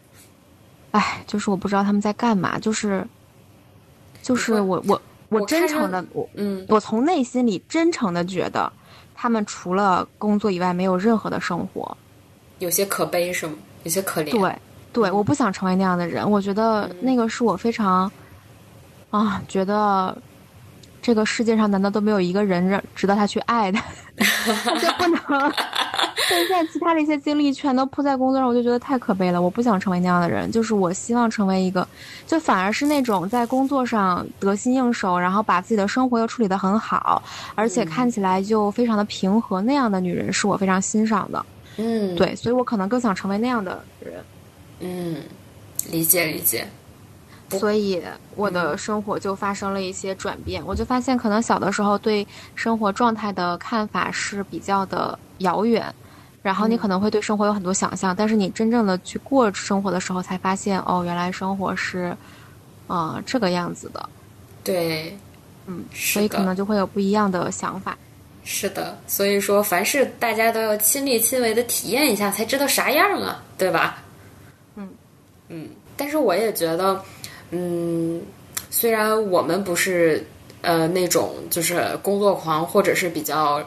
[0.93, 3.05] 哎，就是我不知道他们在干嘛，就是，
[4.23, 5.03] 就是我我。
[5.29, 8.73] 我真诚的，我嗯，我从内心里真诚的觉得，
[9.15, 11.97] 他们除了工作以外没有任何的生活，
[12.59, 13.55] 有些可悲是吗？
[13.85, 14.31] 有些可怜。
[14.31, 14.59] 对，
[14.93, 16.29] 对，我不想成为那样的人。
[16.29, 18.11] 我觉得那个是我非常，
[19.11, 20.17] 啊，觉得
[21.09, 23.79] 这个世界上难道都没有一个人让值得他去爱的？
[24.79, 25.53] 就不能？
[26.29, 29.41] 现在其他的一些精力全都扑在工作上，我就觉得太可悲了。
[29.41, 31.89] 我不想成为那样的人，就是我希望成为一个，
[32.27, 37.23] 就反而是那种在工作上得心应手，然后把自己的生活又处理得很好，
[37.55, 41.47] 而且看起来就非常的平和那样的女人，是我非常欣赏的。
[41.79, 44.23] 嗯，对，所以我可能更想成为那样的人。
[44.81, 45.23] 嗯，
[45.91, 46.69] 理解理解。
[47.53, 48.03] 所以
[48.39, 52.25] 我的生活就发生了一些转变，我就发现可能小的时候对
[52.55, 55.93] 生活状态的看法是比较的遥远。
[56.41, 62.17] 然后你可能会对生活有很多想象，但是你真正的去过生活的时候，才发现哦，原来生活是，
[62.87, 64.09] 呃，这个样子的。
[64.63, 65.19] 对，
[65.67, 67.99] 嗯，所以可能就会有不一样的想法。
[68.45, 73.99] 是的，所以说凡事大家都要亲力亲为的体验一下，才知道啥样啊，对吧？
[74.77, 74.89] 嗯
[75.49, 77.03] 嗯，但是我也觉得，
[77.51, 78.23] 嗯，
[78.71, 80.25] 虽然我们不是
[80.63, 83.63] 呃那种就是工作狂，或者是比较。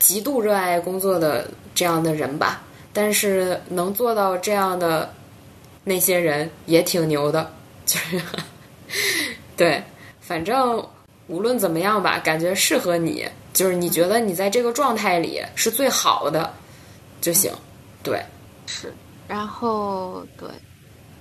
[0.00, 5.12] 极度热爱工作的这样的人吧，但是能做到这样的
[5.84, 7.52] 那些人也挺牛的，
[7.84, 8.18] 就是
[9.58, 9.80] 对，
[10.22, 10.82] 反正
[11.26, 16.50] 无论怎么样吧，感觉适合你，就是你觉得你在这个状态里是最好的
[17.20, 17.52] 就行，
[18.02, 18.24] 对，
[18.66, 18.90] 是，
[19.28, 20.48] 然后对，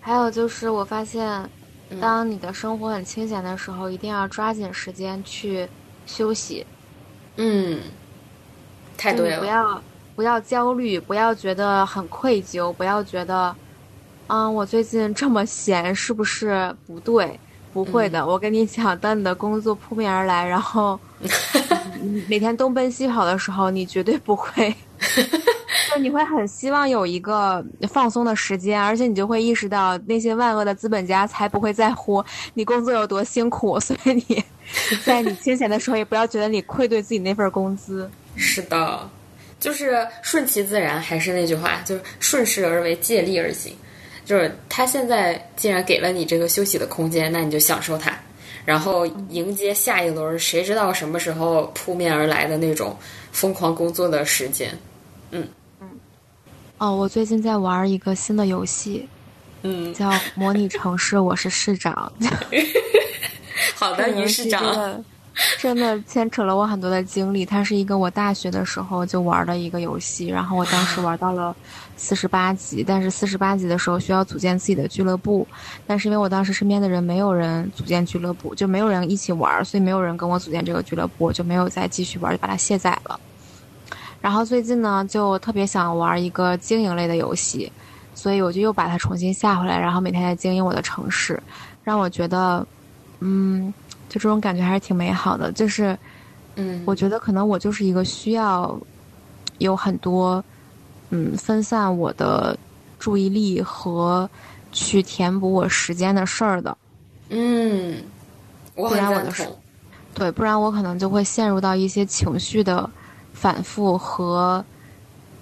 [0.07, 1.49] 还有就是我发现，
[1.99, 5.67] 当你的生活很清闲的时候，一定要抓紧时间去
[6.05, 6.65] 休息，
[7.35, 7.77] 嗯。
[8.97, 9.39] 太对了！
[9.41, 9.83] 不要
[10.15, 13.53] 不要焦虑，不要觉得很愧疚，不要觉得，
[14.27, 17.37] 嗯，我最近这么闲是不是不对？
[17.73, 20.97] 不会的，我跟你讲，当你的工作扑面而来，然后
[22.29, 24.73] 每天东奔西跑的时候，你绝对不会，
[25.97, 32.23] 你会很希望有一个放松的时间，而且你就会意识到那些万恶的资本家才不会在乎
[32.53, 34.43] 你工作有多辛苦， 所以你
[35.03, 38.09] 在你清闲的时候，也不要觉得你愧对自己那份工资。
[38.35, 39.09] 是的，
[39.59, 43.73] 就是顺其自然，还是那句话，就是顺势而为，借力而行。
[44.25, 48.11] 就是他现在既然给了你这个休息的空间，那你就享受它，
[48.65, 52.93] 然后迎接下一轮谁知道什么时候扑面而来的那种
[53.31, 54.77] 疯狂工作的时间。
[55.31, 55.47] 嗯。
[56.79, 59.09] 哦，我最近在玩一个新的游戏，
[59.63, 62.11] 嗯，叫《模拟城市》，我是市长。
[63.75, 65.03] 好的，于市长。
[65.59, 67.45] 真的牵扯了我很多的经历。
[67.45, 71.55] 它是一个我大学的时候就玩的一个游戏，然后我当时玩到了
[71.95, 75.47] 四十八级，但是四十八级的时候需要组建自己的俱乐部，
[75.85, 83.19] 但是因为我当时身边的人没有人组建俱乐部，就没有人一起玩，所以没有人跟我组建这个俱乐部，我就没有再继续玩，就把它卸载了。
[84.21, 87.71] 然后最近呢，就特别想玩一个经营类的游戏，
[88.13, 91.41] 所以我就又把它重新下回来，然后每天在经营我的城市，
[91.83, 92.65] 让我觉得，
[93.19, 93.73] 嗯。
[94.09, 95.97] 就这种感觉还是挺美好的，就是，
[96.55, 98.79] 嗯，我觉得可能我就是一个需要
[99.57, 100.41] 有很多，
[101.09, 102.57] 嗯，分散我的
[102.97, 104.27] 注意力和
[104.71, 106.77] 去填补我时间的事儿的，
[107.31, 108.01] 嗯，
[108.75, 109.29] 不然我的
[110.13, 112.89] 对，不然我可能就会陷入到一些情绪的
[113.39, 114.63] 反复和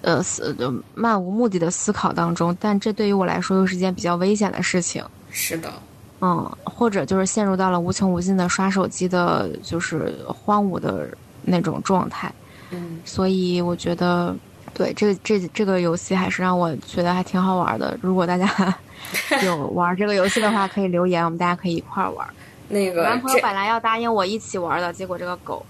[0.02, 0.54] 呃思
[0.94, 5.02] 漫无目的的思考当中，但这对于我来说又是一件比较危险的事情。
[5.30, 5.72] 是的。
[6.20, 11.08] 嗯，或者就是陷入到了无穷无尽的刷手机的，就是荒芜的
[11.42, 12.32] 那种状态。
[12.70, 14.34] 嗯，所以我觉得，
[14.72, 17.98] 对这个这这个游戏还是让我觉得还挺好玩的。
[18.00, 18.74] 如果大家
[19.44, 22.26] 有玩这个游戏的话，可以留言，我们大家可以一块玩。
[22.68, 25.64] 那个男朋友本来要答应我一起玩的，结果这个狗。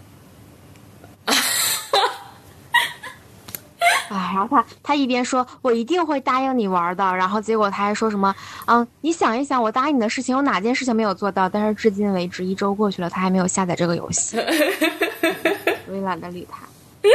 [4.10, 8.34] 哎，然后他他一边说“我一定会答应你玩的”，然后结果他还说什么
[8.66, 14.38] “嗯，你想一想，我答应你的事情有哪件事情没有做到？”但是至今为止一周过去了，他还没有下载这个游戏，
[15.88, 16.60] 我也懒得理他。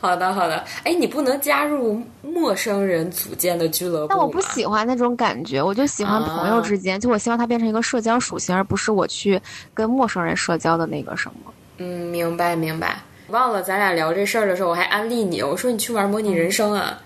[0.00, 0.64] 好的，好的。
[0.82, 4.06] 哎，你不能加入陌生人组建的俱乐部。
[4.08, 9.38] 但我不喜欢那种感觉，我就喜欢朋友之间，就我希望它变成一个社交属性，而不是我去
[9.74, 11.52] 跟陌生人社交的那个什么。
[11.76, 12.98] 嗯，明白，明白。
[13.30, 17.00] 忘了咱俩聊这事儿的时候，我还安利你，我说你去玩模拟人生啊。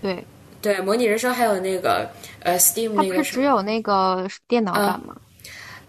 [0.00, 0.24] 对，
[0.60, 2.08] 对，模拟人生还有那个
[2.40, 3.16] 呃，Steam 那个。
[3.16, 5.16] 它是只有那个电脑版吗？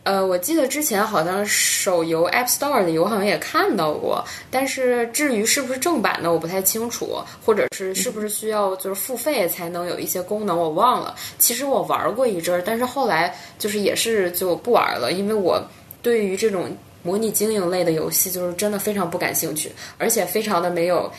[0.03, 11.15] 呃，我记得之前好像手游 App Store 里我好像也看到过，但是至于是不是正版的，我不太清楚，或者是是不是需要就是付费才能有一些功能，我忘了。
[11.37, 15.61] 其实我玩过一阵儿，但是后来就是也是就不玩了，因为我
[16.01, 16.69] 对于这种。
[17.03, 21.11] 模拟经营类的游戏就是真的非常不感兴趣，而且非常的没有，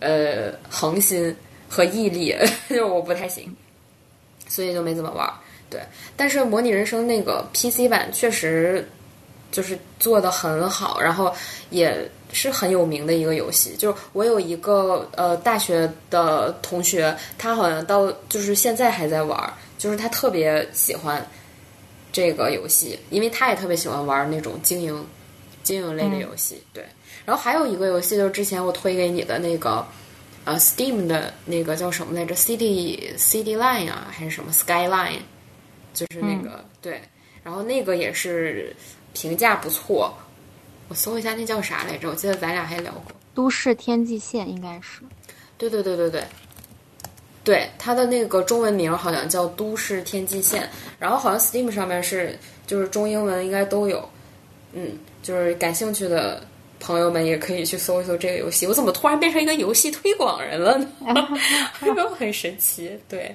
[0.00, 1.36] 呃，恒心
[1.68, 2.34] 和毅力，
[2.68, 3.54] 就我不太行，
[4.48, 5.30] 所以就没怎么玩。
[5.68, 5.80] 对，
[6.16, 8.88] 但是模拟人生那个 PC 版确实
[9.52, 11.34] 就是做的很好，然后
[11.70, 13.74] 也是很有名的一个游戏。
[13.76, 21.26] 就是我有一个呃大学的同学，他好像到就是现在还在玩，就是他特别喜欢
[22.12, 25.04] 这个游戏，因为他也特别喜欢玩那种经营。
[25.66, 26.84] 经营类的游戏，对，
[27.24, 29.84] 然后还有一个游戏就是之前我推给你的那个，
[30.44, 35.18] 呃，Steam 的那个叫什么来着？City City Line 啊，还是什么 Skyline？
[35.92, 37.02] 就是那个对，
[37.42, 38.72] 然后那个也是
[39.12, 40.16] 评价不错。
[40.86, 42.08] 我搜一下那叫啥来着？
[42.08, 43.02] 我记得咱俩还聊过
[43.34, 45.00] 《都市天际线》，应该是。
[45.58, 46.24] 对对对对对，
[47.42, 50.62] 对它的那个中文名好像叫《都市天际线》，
[51.00, 52.38] 然后好像 Steam 上面是
[52.68, 54.08] 就是中英文应该都有，
[54.72, 54.96] 嗯。
[55.26, 56.40] 就是感兴趣的
[56.78, 58.64] 朋友们也可以去搜一搜这个游戏。
[58.64, 60.86] 我怎么突然变成一个游戏推广人了呢？
[62.16, 63.34] 很神奇，对。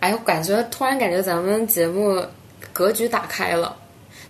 [0.00, 2.22] 哎，我感觉突然感觉咱们节目
[2.74, 3.74] 格局打开了，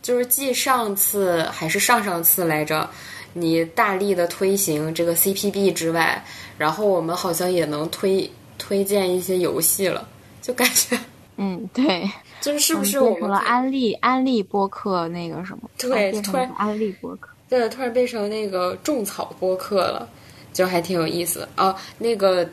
[0.00, 2.88] 就是继上次还是上上次来着，
[3.32, 6.24] 你大力的推行这个 CPB 之外，
[6.56, 10.08] 然后我们好像也能推推荐一些游戏了，
[10.40, 10.96] 就感觉，
[11.38, 12.08] 嗯，对。
[12.40, 15.68] 就是是不是我们了安利安利播客那个什么？
[15.76, 20.08] 对，突然安利播客，对，突然变成那个种草播客了，
[20.52, 21.74] 就还挺有意思哦。
[21.98, 22.48] 那个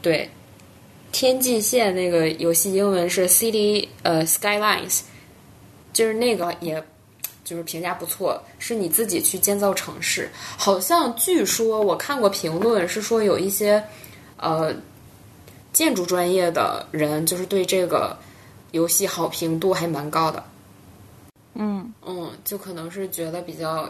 [0.00, 0.30] 对，
[1.10, 5.00] 天际线那个游戏英文是 City 呃 Skylines，
[5.92, 6.80] 就是那个也
[7.42, 10.30] 就是评价不错，是你自己去建造城市。
[10.56, 13.82] 好像据说我看过评论是说有一些
[14.36, 14.72] 呃
[15.72, 18.16] 建筑专业的人就是对这个。
[18.72, 20.44] 游戏好评度还蛮高的，
[21.54, 23.88] 嗯嗯，就可能是觉得比较，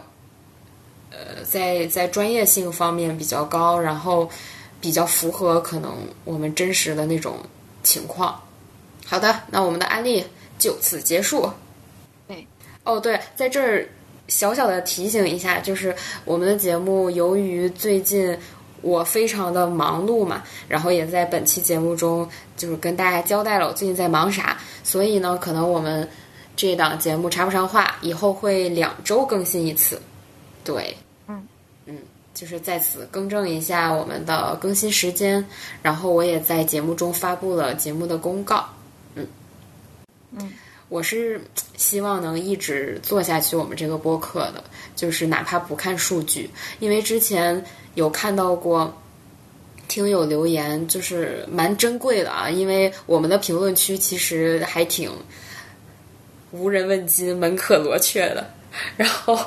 [1.10, 4.30] 呃，在在专业性方面比较高，然后
[4.80, 7.38] 比较符合可能我们真实的那种
[7.82, 8.40] 情况。
[9.04, 10.24] 好的，那我们的案例
[10.58, 11.50] 就此结束。
[12.28, 12.46] 对，
[12.84, 13.88] 哦对，在这儿
[14.28, 18.36] 小小的提醒一下，就是我们的节目由于最近。
[18.82, 26.08] 我非常的忙碌嘛，然后也在本期节目中就是跟大家交代了我最近在忙啥，所以呢，可能我们
[26.54, 30.00] 这档节目插不上话，以后会两周更新一次。
[30.64, 30.96] 对，
[31.26, 31.46] 嗯。
[31.86, 31.98] 嗯，
[32.34, 35.44] 就是在此更正一下我们的更新时间，
[35.82, 38.66] 然后我也在节目中发布了节目的公告。
[39.14, 39.26] 嗯。
[40.38, 40.52] 嗯，
[40.88, 41.40] 我是
[41.76, 44.64] 希望能一直做下去我们这个播客的，
[44.96, 48.92] 就是哪怕不看数据，因为之前有看到过
[49.86, 55.08] 听友留言，就是蛮珍贵的啊，因为我们的评论区其实还挺
[56.50, 58.50] 无人问津、门可罗雀的，
[58.96, 59.38] 然后。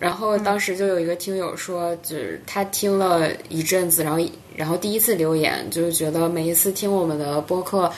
[0.00, 4.22] 然后当时就有一个听友说，就是他听了一阵子，然后
[4.54, 7.90] 然后第一次留言，就是觉得每一次听我们的播客，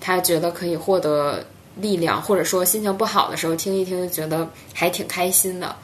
[0.00, 1.44] 他觉得可以获得
[1.76, 5.74] 力量，或者说心情不好的时候听一听，觉得还挺开心的。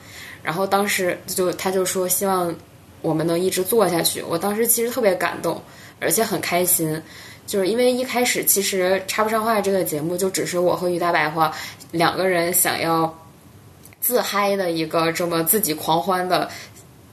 [0.42, 2.54] 然后当时就他就说希望
[3.02, 4.22] 我们能一直做下去。
[4.22, 5.60] 我当时其实特别感动，
[6.00, 7.00] 而且很开心，
[7.46, 11.52] 就是因为一开始其实插不上话这个节目就只是我和于大白话
[11.90, 13.12] 两个人想要。
[13.98, 16.48] 自嗨的一个这么自己狂欢的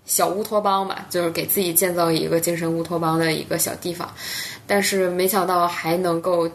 [0.05, 4.13] 小乌托邦吧，就是给自己建造一个精神乌托邦的一个小地方，
[4.67, 6.47] 但是没想到还能够，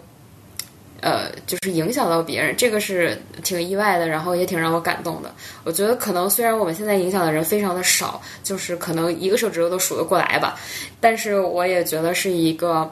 [1.01, 5.34] 呃，就是影响到别人，这个是挺意外的，然后也挺让我感动的。
[5.64, 10.59] 我觉得可能虽然我们现在影响的人非常的少，就是可能一个手指头都数得过来吧，
[11.01, 12.90] 但是我也觉得是一个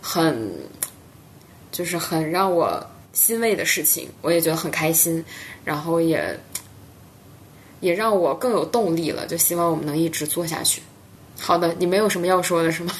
[0.00, 0.50] 很，
[1.72, 5.24] 就是很让我欣慰的事情，我也觉得很开心，
[5.64, 6.38] 然后也。
[7.80, 10.82] 也让我更有动力了，就希望我们能一直做下去。
[11.38, 12.92] 好的，你没有什么要说的是吗？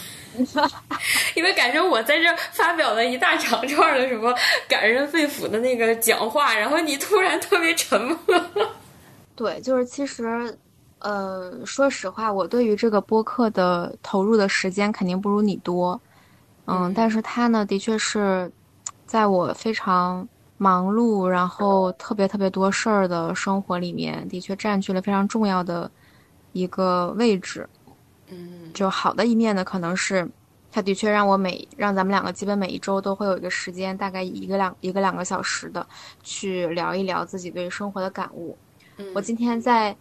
[1.34, 4.34] 因为感觉我在这发表了一大长串的什么
[4.68, 8.16] 感人肺腑的那个讲话，然后你突然特别沉默。
[9.36, 10.56] 对，就是其实，
[10.98, 16.00] 呃，说实话，我对于这个播客的投入的时间肯定不如你多，
[16.66, 18.50] 嗯，但是它呢，的确是
[19.06, 20.28] 在我非常。
[20.62, 25.90] 忙碌，然后特别特别多事儿的生活里面，的确占据了非常重要的
[26.52, 27.66] 一个位置。
[28.30, 30.28] 嗯，就好的一面呢，可能是
[30.72, 35.86] 它的确让我每让咱们两个基本每一周都会有一个时间，大概一个两一个两个小时的
[36.22, 38.56] 去聊一聊自己对生活的感悟。
[38.96, 39.96] 嗯我今天在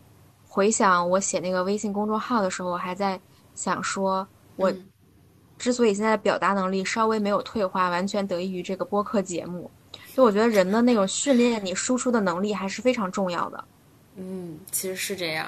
[0.47, 3.19] 回想我写那个微信公众号的时候，我还在
[3.55, 4.71] 想说，我
[5.57, 9.69] 之所以现在的表达能力稍微没有退化，完全得益于这个播客节目。
[10.15, 13.63] 就我觉得人的那种训练，你输出的能力还是非常重要的。
[14.17, 15.47] 嗯，其实是这样。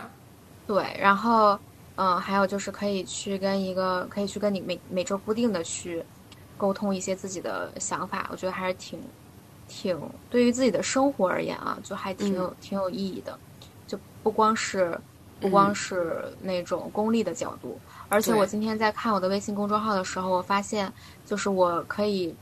[0.65, 1.59] 对，然后，
[1.95, 6.03] 嗯，还有就是可以去跟一个，可以去跟你每每周固定的去
[6.57, 8.99] 沟通一些自己的想法，我觉得还是挺
[9.67, 13.37] 挺对于自己的生活而言啊，就还挺有挺有意义的。
[13.87, 14.99] 就不光是
[15.39, 17.79] 不光是那种功利的角度，
[18.09, 20.91] 而且我今天在看我的微信公众号的时候，我发现
[21.25, 22.35] 就是我可以。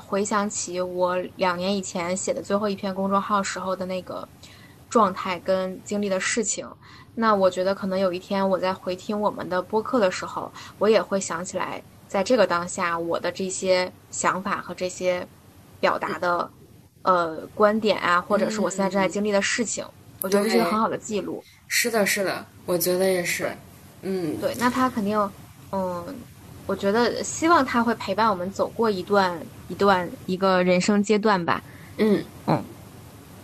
[0.00, 4.28] 回想起我两年以前写的最后一篇公众号时候的那个
[4.88, 6.64] 状态跟经历的事情，
[7.20, 15.26] 那我觉得可能有一天我在回听我们的播客的时候，我也会想起来，在这个当下我的这些想法和这些
[15.80, 16.48] 表达的
[17.02, 19.84] 呃观点啊，或者是我现在正在经历的事情，
[20.20, 21.42] 我觉得这是一个很好的记录。
[21.66, 23.50] 是的，是的，我觉得也是。
[24.02, 25.18] 嗯，对，那他肯定，
[25.72, 26.04] 嗯。
[26.66, 31.62] 我觉得希望他会陪伴我们走过一段一段一个人生阶段吧。
[31.96, 32.62] 嗯嗯，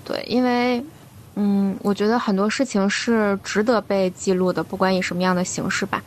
[0.05, 0.85] 对，因为
[1.37, 6.03] 嗯，我觉得很多事情是值得被记录的，不管以什么样的形式吧。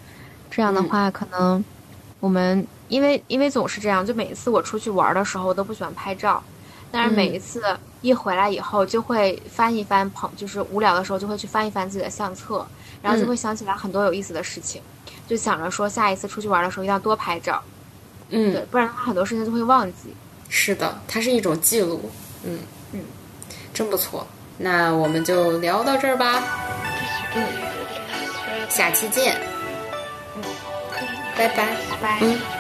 [0.50, 1.64] 这样的话，可能
[2.20, 6.42] 我们因为因为总是这样，就每一次我出去玩的时候，我都不喜欢拍照，
[6.90, 7.62] 但是每一次
[8.02, 12.66] 一回来以后，就会翻一翻朋，就是无聊的时候就会去翻一翻自己的相册，
[13.02, 14.82] 然后就会想起来很多有意思的事情。
[15.28, 17.62] 就想着说，下一次出去玩的时候一定要多拍照，
[18.30, 20.14] 嗯，对，不然的话很多事情就会忘记。
[20.48, 22.10] 是的，它是一种记录，
[22.46, 22.60] 嗯。
[22.94, 23.02] 嗯，
[23.74, 24.26] 真不错。
[24.58, 26.42] 那我们就聊到这儿吧，
[27.36, 27.44] 嗯，
[28.70, 29.36] 下期见，
[30.36, 30.44] 嗯，
[31.38, 32.57] 拜拜，拜拜，嗯。